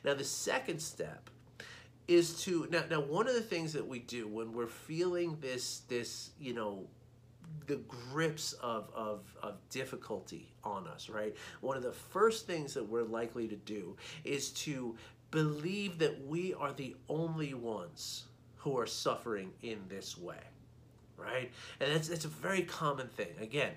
Now 0.05 0.15
the 0.15 0.25
second 0.25 0.81
step 0.81 1.31
is 2.09 2.43
to 2.45 2.69
now 2.71 2.85
now 2.91 3.01
one 3.01 3.29
of 3.29 3.35
the 3.35 3.41
things 3.41 3.73
that 3.73 3.87
we 3.87 3.99
do 3.99 4.29
when 4.29 4.53
we're 4.53 4.67
feeling 4.67 5.37
this 5.41 5.81
this 5.89 6.31
you 6.39 6.55
know 6.55 6.87
the 7.67 7.77
grips 8.13 8.53
of, 8.55 8.91
of, 8.95 9.21
of 9.43 9.57
difficulty 9.71 10.53
on 10.63 10.87
us, 10.87 11.09
right? 11.09 11.35
One 11.61 11.77
of 11.77 11.83
the 11.83 11.93
first 11.93 12.47
things 12.47 12.75
that 12.75 12.89
we're 12.89 13.03
likely 13.03 13.49
to 13.49 13.57
do 13.57 13.97
is 14.25 14.51
to 14.51 14.97
believe 15.31 15.99
that 15.99 16.25
we 16.27 16.55
are 16.55 16.73
the 16.73 16.95
only 17.09 17.55
ones 17.55 18.25
who 18.57 18.79
are 18.79 18.87
suffering 18.87 19.53
in 19.63 19.79
this 19.89 20.17
way, 20.17 20.41
right? 21.17 21.51
And 21.81 21.93
that's, 21.93 22.09
that's 22.09 22.25
a 22.25 22.29
very 22.29 22.63
common 22.63 23.09
thing. 23.09 23.35
Again, 23.41 23.73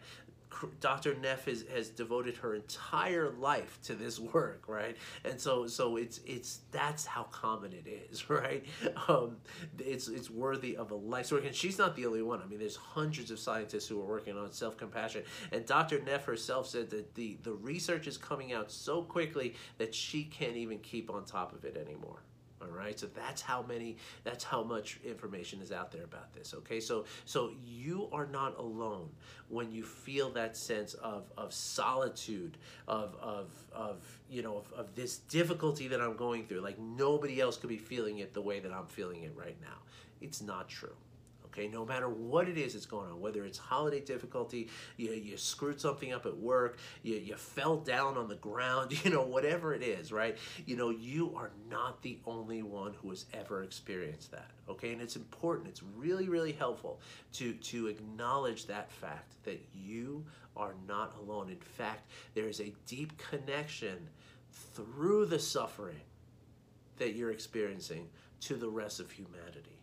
Dr. 0.80 1.16
Neff 1.16 1.46
has, 1.46 1.64
has 1.74 1.90
devoted 1.90 2.38
her 2.38 2.56
entire 2.56 3.32
life 3.32 3.80
to 3.84 3.94
this 3.94 4.20
work, 4.20 4.64
right? 4.68 4.98
And 5.24 5.40
so 5.40 5.68
so 5.68 5.98
it's 5.98 6.20
it's 6.26 6.62
that's 6.72 7.06
how 7.06 7.24
common 7.24 7.74
it 7.74 7.88
is, 8.12 8.30
right? 8.30 8.66
Um, 9.08 9.38
it's 9.78 10.08
it's 10.08 10.30
worthy 10.30 10.76
of 10.76 10.92
a 10.92 10.96
life 10.96 11.32
work, 11.32 11.46
and 11.46 11.56
she's 11.56 11.78
not 11.78 11.96
the 11.96 12.06
only 12.06 12.22
one. 12.22 12.42
I 12.42 12.46
mean, 12.46 12.60
there's 12.60 12.76
hundreds 12.76 13.32
of 13.32 13.40
scientists 13.40 13.88
who 13.88 14.02
are 14.02 14.06
working 14.06 14.38
on 14.38 14.52
self 14.52 14.78
compassion, 14.78 15.24
and 15.52 15.66
Dr. 15.66 16.02
Neff 16.02 16.26
herself 16.26 16.68
said 16.68 16.90
that 16.90 17.16
the 17.16 17.38
the 17.44 17.54
research 17.54 18.08
is 18.08 18.18
coming 18.18 18.54
out 18.54 18.72
so 18.72 19.02
quickly 19.02 19.56
that 19.78 19.94
she 19.94 20.24
can't 20.24 20.56
even 20.56 20.80
keep 20.80 21.10
on 21.10 21.26
top 21.26 21.54
of 21.54 21.66
it 21.66 21.78
anymore 21.78 22.24
all 22.62 22.68
right? 22.70 23.00
So 23.00 23.08
that's 23.08 23.42
how 23.42 23.64
many 23.64 23.98
that's 24.24 24.44
how 24.44 24.64
much 24.64 25.00
information 25.04 25.62
is 25.62 25.72
out 25.72 25.92
there 25.92 26.04
about 26.04 26.34
this 26.34 26.54
okay? 26.60 26.80
So 26.80 27.06
so 27.26 27.52
you 27.64 28.10
are 28.12 28.26
not 28.26 28.58
alone 28.58 29.10
when 29.48 29.72
you 29.72 29.84
feel 29.84 30.30
that 30.32 30.56
sense 30.58 30.94
of 30.96 31.32
of 31.38 31.54
solitude 31.54 32.58
of 32.88 33.16
of 33.22 33.50
of 33.74 34.20
you 34.30 34.42
know 34.42 34.58
of, 34.58 34.72
of 34.74 34.96
this 34.96 35.18
difficulty 35.18 35.88
that 35.88 36.02
i'm 36.02 36.16
going 36.16 36.46
through. 36.46 36.62
Like 36.62 36.80
nobody 36.80 37.40
else 37.42 37.58
could 37.58 37.70
be 37.70 37.78
feeling 37.78 38.20
it 38.20 38.34
the 38.34 38.42
way 38.42 38.60
that 38.60 38.72
i'm 38.72 38.88
feeling 38.88 39.24
it 39.24 39.34
right 39.36 39.58
now. 39.62 39.78
It's 40.22 40.42
not 40.42 40.68
true 40.68 40.96
okay 41.60 41.68
no 41.68 41.86
matter 41.86 42.08
what 42.08 42.48
it 42.48 42.58
is 42.58 42.74
that's 42.74 42.86
going 42.86 43.10
on 43.10 43.20
whether 43.20 43.44
it's 43.46 43.58
holiday 43.58 44.00
difficulty 44.00 44.70
you, 44.98 45.12
you 45.12 45.38
screwed 45.38 45.80
something 45.80 46.14
up 46.14 46.26
at 46.26 46.38
work 46.38 46.80
you, 47.04 47.16
you 47.16 47.36
fell 47.36 47.78
down 47.78 48.18
on 48.18 48.28
the 48.28 48.36
ground 48.36 48.92
you 49.04 49.12
know 49.12 49.24
whatever 49.24 49.74
it 49.74 49.84
is 49.84 50.12
right? 50.12 50.38
You 50.66 50.78
know 50.78 50.90
you 50.90 51.34
are 51.36 51.52
not 51.70 52.02
the 52.02 52.20
only 52.26 52.64
one 52.64 52.94
who 53.02 53.10
has 53.10 53.26
ever 53.34 53.64
experienced 53.64 54.32
that 54.32 54.52
okay? 54.70 54.94
And 54.94 55.02
it's 55.02 55.16
important 55.16 55.68
it's 55.68 55.84
really 55.84 56.30
really 56.30 56.54
helpful 56.54 57.02
to 57.34 57.54
to 57.54 57.88
acknowledge 57.88 58.68
that 58.68 58.92
fact 58.92 59.44
that 59.44 59.62
you 59.74 60.26
are 60.56 60.76
not 60.88 61.16
alone. 61.20 61.50
In 61.50 61.58
fact 61.58 62.10
there 62.34 62.48
is 62.48 62.60
a 62.60 62.74
deep 62.86 63.14
connection 63.18 64.10
through 64.52 65.26
the 65.26 65.40
suffering 65.40 66.02
that 66.98 67.16
you're 67.16 67.32
experiencing 67.32 68.08
to 68.42 68.56
the 68.56 68.70
rest 68.70 69.00
of 69.00 69.12
humanity 69.12 69.79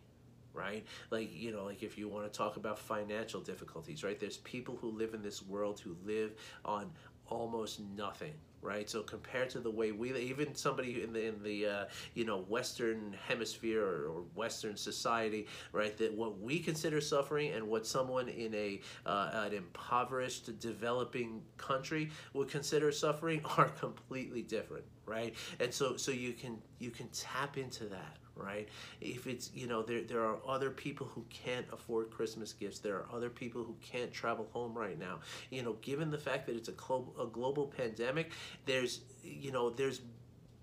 right? 0.57 0.85
Like, 1.11 1.29
you 1.33 1.51
know, 1.51 1.63
like 1.63 1.83
if 1.83 1.97
you 1.97 2.09
want 2.09 2.31
to 2.31 2.35
talk 2.35 2.57
about 2.57 2.79
financial 2.79 3.39
difficulties, 3.39 4.03
right? 4.03 4.19
There's 4.19 4.37
people 4.37 4.75
who 4.75 4.89
live 4.89 5.13
in 5.13 5.21
this 5.21 5.43
world 5.43 5.79
who 5.79 5.95
live 6.03 6.33
on 6.65 6.91
almost 7.29 7.79
nothing 7.79 8.33
right 8.61 8.89
so 8.89 9.01
compared 9.03 9.49
to 9.49 9.59
the 9.59 9.69
way 9.69 9.91
we 9.91 10.17
even 10.17 10.55
somebody 10.55 11.03
in 11.03 11.13
the 11.13 11.27
in 11.27 11.43
the 11.43 11.65
uh, 11.65 11.85
you 12.15 12.25
know 12.25 12.39
western 12.49 13.15
hemisphere 13.27 13.83
or, 13.83 14.07
or, 14.07 14.23
western 14.33 14.75
society 14.75 15.45
right 15.71 15.97
that 15.97 16.13
what 16.13 16.39
we 16.39 16.59
consider 16.59 16.99
suffering 16.99 17.51
and 17.51 17.65
what 17.65 17.85
someone 17.85 18.27
in 18.29 18.53
a 18.55 18.79
uh, 19.05 19.29
an 19.33 19.53
impoverished 19.53 20.59
developing 20.59 21.41
country 21.57 22.09
would 22.33 22.47
consider 22.47 22.91
suffering 22.91 23.41
are 23.57 23.69
completely 23.69 24.41
different 24.41 24.85
right 25.05 25.35
and 25.59 25.71
so 25.73 25.95
so 25.95 26.11
you 26.11 26.33
can 26.33 26.57
you 26.79 26.89
can 26.89 27.07
tap 27.09 27.57
into 27.57 27.85
that 27.85 28.17
right? 28.37 28.69
If 29.01 29.27
it's, 29.27 29.51
you 29.53 29.67
know, 29.67 29.81
there, 29.81 30.01
there 30.01 30.23
are 30.23 30.37
other 30.47 30.69
people 30.69 31.07
who 31.07 31.25
can't 31.29 31.65
afford 31.71 32.11
Christmas 32.11 32.53
gifts. 32.53 32.79
There 32.79 32.95
are 32.95 33.05
other 33.13 33.29
people 33.29 33.63
who 33.63 33.75
can't 33.81 34.11
travel 34.11 34.47
home 34.53 34.73
right 34.77 34.97
now. 34.97 35.19
You 35.49 35.63
know, 35.63 35.73
given 35.81 36.11
the 36.11 36.17
fact 36.17 36.47
that 36.47 36.55
it's 36.55 36.69
a, 36.69 37.21
a 37.21 37.27
global 37.27 37.67
pandemic, 37.67 38.31
there's, 38.65 39.01
you 39.23 39.51
know, 39.51 39.69
there's 39.69 40.01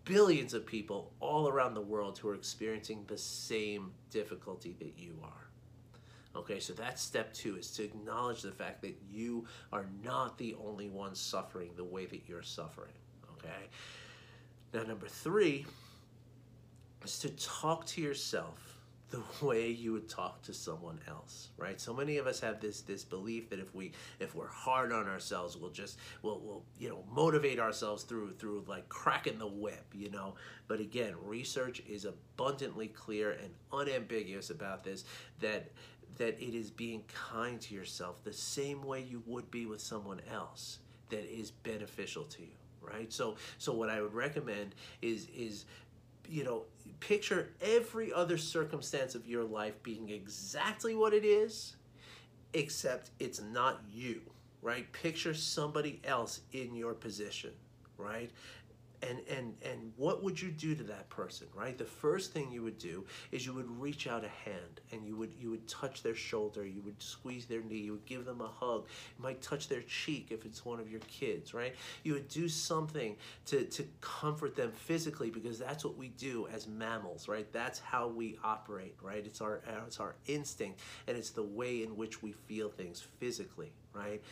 billions 0.04 0.54
of 0.54 0.66
people 0.66 1.12
all 1.20 1.48
around 1.48 1.74
the 1.74 1.80
world 1.80 2.18
who 2.18 2.28
are 2.28 2.34
experiencing 2.34 3.04
the 3.06 3.18
same 3.18 3.92
difficulty 4.10 4.76
that 4.78 4.92
you 4.96 5.18
are. 5.22 5.30
Okay, 6.37 6.58
so 6.58 6.72
that's 6.72 7.00
step 7.00 7.32
two 7.32 7.56
is 7.56 7.70
to 7.72 7.84
acknowledge 7.84 8.42
the 8.42 8.50
fact 8.50 8.82
that 8.82 8.96
you 9.08 9.46
are 9.72 9.87
not 10.02 10.37
the 10.37 10.56
only 10.64 10.88
one 10.88 11.14
suffering 11.14 11.70
the 11.76 11.84
way 11.84 12.06
that 12.06 12.22
you're 12.26 12.42
suffering. 12.42 12.92
Okay, 13.38 13.68
now 14.72 14.82
number 14.82 15.06
three 15.06 15.64
is 17.05 17.19
to 17.21 17.29
talk 17.31 17.85
to 17.87 18.01
yourself 18.01 18.79
the 19.11 19.23
way 19.47 19.69
you 19.69 19.93
would 19.93 20.09
talk 20.09 20.43
to 20.43 20.53
someone 20.53 20.99
else 21.09 21.49
right? 21.57 21.81
So 21.81 21.95
many 21.95 22.19
of 22.19 22.27
us 22.27 22.40
have 22.40 22.61
this 22.61 22.81
this 22.83 23.05
belief 23.05 23.51
that 23.51 23.59
if 23.59 23.75
we 23.75 23.93
if 24.19 24.35
we're 24.35 24.49
hard 24.49 24.93
on 24.93 25.07
ourselves 25.09 25.57
we'll 25.57 25.71
just 25.71 25.99
we'll, 26.23 26.40
we'll 26.40 26.62
you 26.79 26.88
know 26.88 27.05
motivate 27.12 27.59
ourselves 27.61 28.03
through 28.03 28.33
through 28.35 28.64
like 28.67 28.88
cracking 28.88 29.38
the 29.38 29.47
whip 29.47 29.87
you 29.95 30.11
know? 30.11 30.35
But 30.67 30.81
again 30.81 31.14
research 31.23 31.83
is 31.88 32.05
abundantly 32.05 32.88
clear 32.88 33.33
and 33.33 33.51
unambiguous 33.73 34.51
about 34.51 34.85
this 34.85 35.05
that 35.40 35.71
that 36.17 36.40
it 36.40 36.55
is 36.55 36.71
being 36.71 37.03
kind 37.12 37.61
to 37.61 37.75
yourself 37.75 38.23
the 38.23 38.33
same 38.33 38.83
way 38.83 39.03
you 39.03 39.23
would 39.27 39.51
be 39.51 39.67
with 39.67 39.81
someone 39.81 40.21
else 40.33 40.79
that 41.11 41.25
is 41.31 41.51
beneficial 41.51 42.25
to 42.25 42.43
you 42.43 42.57
right? 42.81 43.12
So 43.12 43.37
so 43.59 43.73
what 43.73 43.88
i 43.88 44.03
would 44.03 44.12
recommend 44.12 44.75
is 45.01 45.29
is 45.35 45.64
you 46.28 46.44
know 46.44 46.64
picture 47.00 47.50
every 47.60 48.12
other 48.12 48.38
circumstance 48.38 49.14
of 49.14 49.26
your 49.26 49.44
life 49.44 49.82
being 49.82 50.08
exactly 50.10 50.94
what 50.94 51.12
it 51.12 51.24
is 51.24 51.76
except 52.54 53.10
it's 53.18 53.40
not 53.40 53.80
you 53.92 54.20
right? 54.64 54.90
Picture 54.92 55.34
somebody 55.34 56.00
else 56.04 56.40
in 56.52 56.74
your 56.74 56.94
position 56.94 57.50
right 57.96 58.30
and 59.09 59.21
and 59.29 59.55
and 59.62 59.93
what 59.97 60.23
would 60.23 60.40
you 60.40 60.51
do 60.51 60.75
to 60.75 60.83
that 60.85 61.09
person 61.11 61.47
right? 61.55 61.77
The 61.77 61.85
first 61.85 62.33
thing 62.33 62.51
you 62.51 62.62
would 62.62 62.79
do 62.79 63.05
is 63.33 63.47
you 63.47 63.55
would 63.55 63.71
reach 63.81 64.07
out 64.07 64.25
a 64.25 64.29
hand 64.29 64.81
and 64.93 65.05
you 65.05 65.17
would 65.17 65.33
you 65.38 65.51
would 65.51 65.67
touch 65.69 66.03
their 66.03 66.14
shoulder 66.14 66.67
you 66.67 66.83
would 66.83 67.01
squeeze 67.03 67.47
their 67.47 67.62
knee 67.62 67.79
you 67.79 67.93
would 67.93 68.07
give 68.07 68.25
them 68.25 68.40
a 68.40 68.49
hug. 68.49 68.87
You 69.17 69.23
might 69.23 69.43
touch 69.43 69.69
their 69.69 69.83
cheek 69.83 70.29
if 70.31 70.45
it's 70.45 70.64
one 70.64 70.81
of 70.81 70.90
your 70.90 71.01
kids 71.01 71.55
right? 71.55 71.75
You 72.03 72.14
would 72.14 72.29
do 72.29 72.49
something 72.49 73.17
to 73.47 73.64
to 73.64 73.85
comfort 74.01 74.57
them 74.57 74.73
physically 74.73 75.31
because 75.31 75.59
that's 75.59 75.85
what 75.85 75.97
we 75.97 76.09
do 76.09 76.49
as 76.53 76.67
mammals 76.67 77.29
right? 77.29 77.51
That's 77.53 77.79
how 77.79 78.09
we 78.09 78.38
operate 78.43 78.97
right? 79.03 79.25
It's 79.25 79.40
our 79.40 79.62
it's 79.87 80.01
our 80.01 80.17
instinct 80.27 80.81
and 81.07 81.17
it's 81.17 81.31
the 81.31 81.43
way 81.43 81.83
in 81.83 81.97
which 81.97 82.23
we 82.23 82.33
feel 82.33 82.69
things 82.69 83.07
physically 83.19 83.73
right 83.93 84.23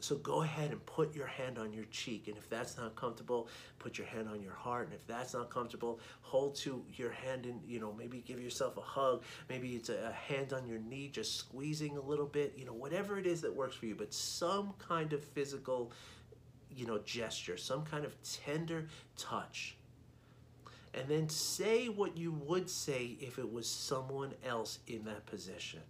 so 0.00 0.16
go 0.16 0.42
ahead 0.42 0.70
and 0.70 0.84
put 0.84 1.14
your 1.14 1.26
hand 1.26 1.58
on 1.58 1.72
your 1.72 1.84
cheek. 1.86 2.28
And 2.28 2.36
if 2.36 2.48
that's 2.50 2.76
not 2.76 2.94
comfortable, 2.94 3.48
put 3.78 3.96
your 3.96 4.06
hand 4.06 4.28
on 4.28 4.42
your 4.42 4.52
heart. 4.52 4.86
And 4.86 4.94
if 4.94 5.06
that's 5.06 5.32
not 5.32 5.48
comfortable, 5.48 5.98
hold 6.20 6.56
to 6.56 6.84
your 6.92 7.10
hand 7.10 7.46
and, 7.46 7.60
you 7.66 7.80
know, 7.80 7.92
maybe 7.96 8.22
give 8.26 8.38
yourself 8.38 8.76
a 8.76 8.82
hug. 8.82 9.22
Maybe 9.48 9.74
it's 9.76 9.88
a, 9.88 10.12
hand 10.12 10.52
on 10.52 10.66
your 10.66 10.78
knee, 10.78 11.08
just 11.08 11.36
squeezing 11.36 11.96
a 11.96 12.00
little 12.00 12.26
bit, 12.26 12.54
you 12.56 12.64
know, 12.64 12.74
whatever 12.74 13.18
it 13.18 13.26
is 13.26 13.40
that 13.42 13.54
works 13.54 13.76
for 13.76 13.86
you. 13.86 13.94
But 13.94 14.12
some 14.12 14.74
kind 14.78 15.12
of 15.12 15.24
physical, 15.24 15.90
you 16.70 16.86
know, 16.86 16.98
gesture, 16.98 17.56
some 17.56 17.84
kind 17.84 18.04
of 18.04 18.14
tender 18.22 18.88
touch. 19.16 19.76
And 20.92 21.08
then 21.08 21.28
say 21.28 21.88
what 21.88 22.16
you 22.16 22.32
would 22.46 22.68
say 22.68 23.16
if 23.20 23.38
it 23.38 23.50
was 23.50 23.66
someone 23.68 24.34
else 24.44 24.80
in 24.86 25.04
that 25.04 25.24
position 25.26 25.80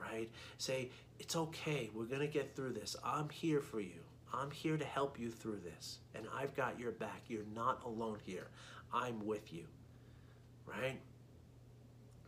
right? 0.00 0.30
Say, 0.58 0.90
it's 1.18 1.36
okay. 1.36 1.90
We're 1.94 2.06
to 2.20 2.26
get 2.26 2.56
through 2.56 2.72
this. 2.72 2.96
I'm 3.04 3.28
here 3.28 3.60
for 3.60 3.80
you. 3.80 4.00
I'm 4.32 4.50
here 4.50 4.76
to 4.76 4.84
help 4.84 5.18
you 5.18 5.30
through 5.30 5.60
this. 5.64 5.98
And 6.14 6.26
I've 6.36 6.54
got 6.56 6.78
your 6.78 6.92
back. 6.92 7.22
You're 7.28 7.42
not 7.54 7.82
alone 7.84 8.18
here. 8.24 8.46
I'm 8.92 9.26
with 9.26 9.52
you, 9.52 9.64
right? 10.66 10.98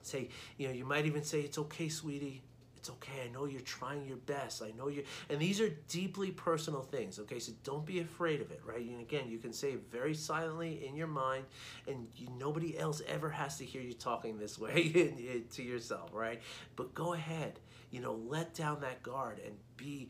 Say, 0.02 0.28
you 0.58 0.68
know, 0.68 0.74
you 0.74 0.84
might 0.84 1.06
even 1.06 1.22
say, 1.22 1.40
it's 1.40 1.58
okay, 1.58 1.88
sweetie. 1.88 2.42
It's 2.82 2.90
okay. 2.90 3.22
I 3.26 3.28
know 3.28 3.44
you're 3.44 3.60
trying 3.60 4.04
your 4.06 4.16
best. 4.16 4.60
I 4.60 4.72
know 4.76 4.88
you 4.88 5.04
and 5.30 5.38
these 5.38 5.60
are 5.60 5.68
deeply 5.86 6.32
personal 6.32 6.82
things, 6.82 7.20
okay? 7.20 7.38
So 7.38 7.52
don't 7.62 7.86
be 7.86 8.00
afraid 8.00 8.40
of 8.40 8.50
it, 8.50 8.60
right? 8.66 8.84
And 8.84 9.00
again, 9.00 9.28
you 9.28 9.38
can 9.38 9.52
say 9.52 9.70
it 9.70 9.84
very 9.88 10.14
silently 10.14 10.84
in 10.84 10.96
your 10.96 11.06
mind 11.06 11.44
and 11.86 12.08
you, 12.16 12.26
nobody 12.36 12.76
else 12.76 13.00
ever 13.06 13.30
has 13.30 13.56
to 13.58 13.64
hear 13.64 13.82
you 13.82 13.92
talking 13.92 14.36
this 14.36 14.58
way 14.58 15.44
to 15.52 15.62
yourself, 15.62 16.10
right? 16.12 16.42
But 16.74 16.92
go 16.92 17.12
ahead 17.12 17.60
you 17.92 18.00
know, 18.00 18.18
let 18.26 18.54
down 18.54 18.80
that 18.80 19.02
guard 19.02 19.38
and 19.44 19.54
be 19.82 20.08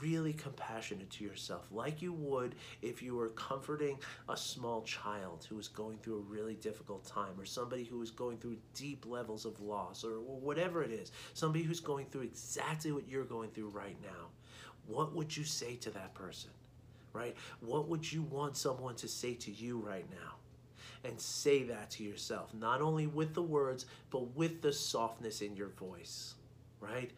really 0.00 0.32
compassionate 0.32 1.10
to 1.10 1.24
yourself, 1.24 1.66
like 1.72 2.02
you 2.02 2.12
would 2.12 2.54
if 2.82 3.02
you 3.02 3.14
were 3.14 3.30
comforting 3.30 3.98
a 4.28 4.36
small 4.36 4.82
child 4.82 5.46
who 5.48 5.56
was 5.56 5.68
going 5.68 5.98
through 5.98 6.18
a 6.18 6.32
really 6.32 6.54
difficult 6.54 7.04
time, 7.06 7.38
or 7.38 7.44
somebody 7.46 7.84
who 7.84 7.98
was 7.98 8.10
going 8.10 8.36
through 8.38 8.56
deep 8.74 9.06
levels 9.06 9.44
of 9.46 9.60
loss, 9.60 10.04
or 10.04 10.20
whatever 10.20 10.82
it 10.82 10.90
is, 10.90 11.10
somebody 11.32 11.64
who's 11.64 11.80
going 11.80 12.06
through 12.06 12.22
exactly 12.22 12.92
what 12.92 13.08
you're 13.08 13.24
going 13.24 13.50
through 13.50 13.68
right 13.68 13.96
now. 14.02 14.28
What 14.86 15.14
would 15.14 15.34
you 15.34 15.44
say 15.44 15.76
to 15.76 15.90
that 15.90 16.14
person? 16.14 16.50
Right? 17.12 17.36
What 17.60 17.88
would 17.88 18.12
you 18.12 18.22
want 18.22 18.56
someone 18.56 18.96
to 18.96 19.08
say 19.08 19.34
to 19.34 19.50
you 19.50 19.78
right 19.78 20.06
now? 20.10 20.34
and 21.06 21.20
say 21.20 21.64
that 21.64 21.90
to 21.90 22.02
yourself, 22.02 22.54
not 22.54 22.80
only 22.80 23.06
with 23.06 23.34
the 23.34 23.42
words, 23.42 23.84
but 24.08 24.34
with 24.34 24.62
the 24.62 24.72
softness 24.72 25.42
in 25.42 25.54
your 25.54 25.68
voice 25.68 26.34
right? 26.84 27.10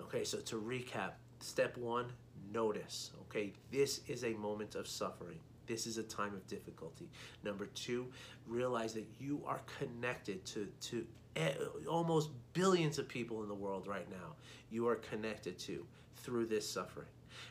Okay, 0.00 0.24
so 0.24 0.38
to 0.38 0.56
recap, 0.56 1.12
step 1.40 1.76
one, 1.76 2.06
notice. 2.52 3.10
Okay, 3.22 3.52
this 3.70 4.00
is 4.08 4.24
a 4.24 4.32
moment 4.34 4.74
of 4.74 4.86
suffering. 4.86 5.38
This 5.66 5.86
is 5.86 5.98
a 5.98 6.02
time 6.02 6.34
of 6.34 6.46
difficulty. 6.46 7.10
Number 7.44 7.66
two, 7.66 8.06
realize 8.46 8.94
that 8.94 9.06
you 9.18 9.42
are 9.46 9.60
connected 9.78 10.44
to, 10.46 10.66
to 10.82 11.06
eh, 11.36 11.52
almost 11.86 12.30
billions 12.54 12.98
of 12.98 13.06
people 13.06 13.42
in 13.42 13.48
the 13.48 13.54
world 13.54 13.86
right 13.86 14.10
now. 14.10 14.34
You 14.70 14.88
are 14.88 14.96
connected 14.96 15.58
to 15.60 15.86
through 16.16 16.46
this 16.46 16.68
suffering. 16.68 17.06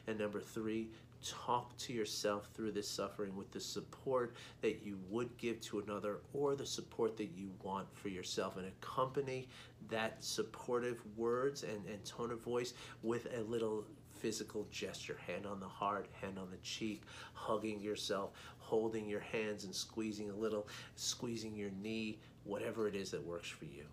And 0.07 0.17
number 0.17 0.39
three, 0.39 0.89
talk 1.27 1.75
to 1.77 1.93
yourself 1.93 2.49
through 2.53 2.71
this 2.71 2.89
suffering 2.89 3.35
with 3.35 3.51
the 3.51 3.59
support 3.59 4.35
that 4.61 4.81
you 4.83 4.97
would 5.09 5.35
give 5.37 5.59
to 5.61 5.79
another 5.79 6.19
or 6.33 6.55
the 6.55 6.65
support 6.65 7.17
that 7.17 7.31
you 7.35 7.51
want 7.63 7.87
for 7.93 8.09
yourself. 8.09 8.57
And 8.57 8.67
accompany 8.67 9.47
that 9.89 10.23
supportive 10.23 11.01
words 11.15 11.63
and, 11.63 11.85
and 11.87 12.03
tone 12.05 12.31
of 12.31 12.41
voice 12.41 12.73
with 13.03 13.27
a 13.37 13.41
little 13.41 13.85
physical 14.15 14.67
gesture. 14.71 15.17
Hand 15.25 15.45
on 15.45 15.59
the 15.59 15.67
heart 15.67 16.07
hand 16.19 16.39
on 16.39 16.49
the 16.49 16.57
cheek 16.57 17.03
hugging 17.33 17.79
yourself 17.79 18.31
holding 18.57 19.07
your 19.07 19.19
hands 19.19 19.63
and 19.63 19.73
squeezing 19.73 20.31
a 20.31 20.35
little 20.35 20.67
squeezing 20.95 21.55
your 21.55 21.69
knee 21.81 22.17
whatever 22.43 22.87
it 22.87 22.95
is 22.95 23.11
that 23.11 23.23
works 23.23 23.47
for 23.47 23.65
you. 23.65 23.85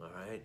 All 0.00 0.08
right 0.28 0.42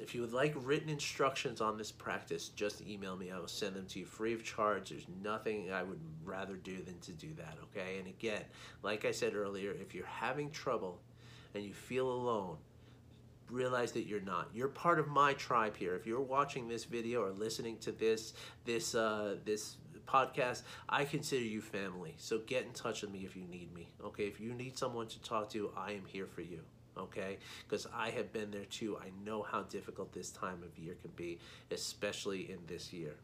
if 0.00 0.14
you 0.14 0.20
would 0.22 0.32
like 0.32 0.54
written 0.56 0.88
instructions 0.88 1.60
on 1.60 1.78
this 1.78 1.92
practice, 1.92 2.48
just 2.48 2.82
email 2.82 3.16
me. 3.16 3.30
I 3.30 3.38
will 3.38 3.48
send 3.48 3.76
them 3.76 3.86
to 3.86 4.00
you 4.00 4.04
free 4.04 4.34
of 4.34 4.44
charge. 4.44 4.90
There's 4.90 5.06
nothing 5.22 5.72
I 5.72 5.82
would 5.82 6.00
rather 6.24 6.56
do 6.56 6.82
than 6.82 6.98
to 7.00 7.12
do 7.12 7.32
that, 7.34 7.56
okay? 7.64 7.98
And 7.98 8.08
again, 8.08 8.42
like 8.82 9.04
I 9.04 9.12
said 9.12 9.34
earlier, 9.34 9.72
if 9.72 9.94
you're 9.94 10.06
having 10.06 10.50
trouble 10.50 11.00
and 11.54 11.64
you 11.64 11.72
feel 11.72 12.10
alone, 12.10 12.56
realize 13.50 13.92
that 13.92 14.06
you're 14.06 14.20
not. 14.20 14.48
You're 14.52 14.68
part 14.68 14.98
of 14.98 15.06
my 15.08 15.32
tribe 15.34 15.76
here. 15.76 15.94
If 15.94 16.06
you're 16.06 16.20
watching 16.20 16.66
this 16.66 16.84
video 16.84 17.22
or 17.22 17.30
listening 17.30 17.78
to 17.78 17.92
this 17.92 18.34
this 18.64 18.94
uh, 18.94 19.36
this 19.44 19.76
podcast, 20.06 20.62
I 20.88 21.04
consider 21.04 21.44
you 21.44 21.60
family. 21.60 22.14
So 22.18 22.38
get 22.38 22.64
in 22.64 22.72
touch 22.72 23.02
with 23.02 23.12
me 23.12 23.20
if 23.24 23.36
you 23.36 23.44
need 23.44 23.72
me. 23.72 23.90
Okay, 24.02 24.24
if 24.24 24.40
you 24.40 24.54
need 24.54 24.76
someone 24.76 25.06
to 25.08 25.22
talk 25.22 25.50
to, 25.50 25.70
I 25.76 25.92
am 25.92 26.04
here 26.06 26.26
for 26.26 26.40
you 26.40 26.60
okay? 26.98 27.38
Because 27.68 27.86
I 27.94 28.10
have 28.10 28.32
been 28.32 28.50
there 28.50 28.64
too. 28.64 28.96
I 28.96 29.10
know 29.24 29.42
how 29.42 29.62
difficult 29.62 30.12
this 30.12 30.30
time 30.30 30.62
of 30.62 30.78
year 30.78 30.96
can 31.00 31.12
be, 31.16 31.38
especially 31.70 32.50
in 32.50 32.58
this 32.66 32.92
year. 32.92 33.14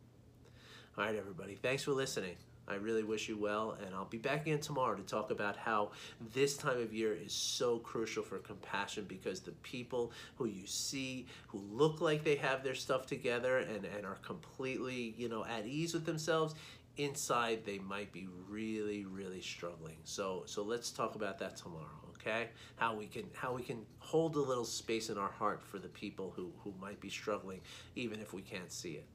All 0.99 1.05
right, 1.05 1.15
everybody, 1.15 1.55
thanks 1.55 1.85
for 1.85 1.93
listening. 1.93 2.37
I 2.69 2.75
really 2.75 3.03
wish 3.03 3.29
you 3.29 3.37
well, 3.37 3.77
and 3.85 3.95
I'll 3.95 4.05
be 4.05 4.19
back 4.19 4.43
again 4.43 4.61
tomorrow 4.61 4.95
to 4.97 5.03
talk 5.03 5.33
about 5.33 5.57
how 5.57 5.91
this 6.33 6.57
time 6.57 6.81
of 6.81 6.95
year 6.95 7.13
is 7.13 7.33
so 7.33 7.79
crucial 7.79 8.23
for 8.23 8.39
compassion 8.39 9.07
because 9.09 9.41
the 9.41 9.51
people 9.63 10.13
who 10.37 10.47
you 10.47 10.67
see 10.67 11.27
who 11.49 11.59
look 11.59 12.01
like 12.01 12.23
they 12.23 12.37
have 12.37 12.63
their 12.63 12.77
stuff 12.77 13.07
together 13.07 13.59
and, 13.59 13.85
and 13.85 14.07
are 14.07 14.19
completely, 14.23 15.15
you 15.17 15.29
know, 15.29 15.45
at 15.45 15.67
ease 15.67 15.95
with 15.95 16.07
themselves, 16.07 16.55
inside 16.97 17.65
they 17.65 17.79
might 17.79 18.13
be 18.13 18.29
really, 18.49 19.05
really 19.05 19.41
struggling. 19.41 19.97
So 20.05 20.45
so 20.47 20.63
let's 20.63 20.91
talk 20.91 21.17
about 21.17 21.39
that 21.41 21.57
tomorrow 21.57 22.10
okay? 22.21 22.49
How 22.77 22.95
we 22.95 23.07
can 23.07 23.25
how 23.35 23.55
we 23.55 23.63
can 23.63 23.85
hold 23.99 24.37
a 24.37 24.41
little 24.41 24.65
space 24.65 25.11
in 25.11 25.19
our 25.19 25.31
heart 25.31 25.63
for 25.63 25.79
the 25.79 25.89
people 25.89 26.33
who 26.37 26.53
who 26.63 26.75
might 26.81 27.01
be 27.01 27.09
struggling 27.09 27.61
even 27.97 28.21
if 28.21 28.33
we 28.33 28.43
can't 28.43 28.71
see 28.71 28.93
it. 28.93 29.07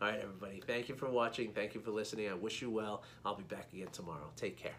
All 0.00 0.08
right 0.08 0.20
everybody. 0.20 0.62
Thank 0.66 0.88
you 0.88 0.94
for 0.94 1.08
watching. 1.08 1.52
Thank 1.52 1.74
you 1.74 1.80
for 1.80 1.90
listening. 1.90 2.28
I 2.28 2.34
wish 2.34 2.62
you 2.62 2.70
well. 2.70 3.02
I'll 3.24 3.36
be 3.36 3.44
back 3.44 3.68
again 3.72 3.88
tomorrow. 3.92 4.30
Take 4.36 4.56
care 4.56 4.76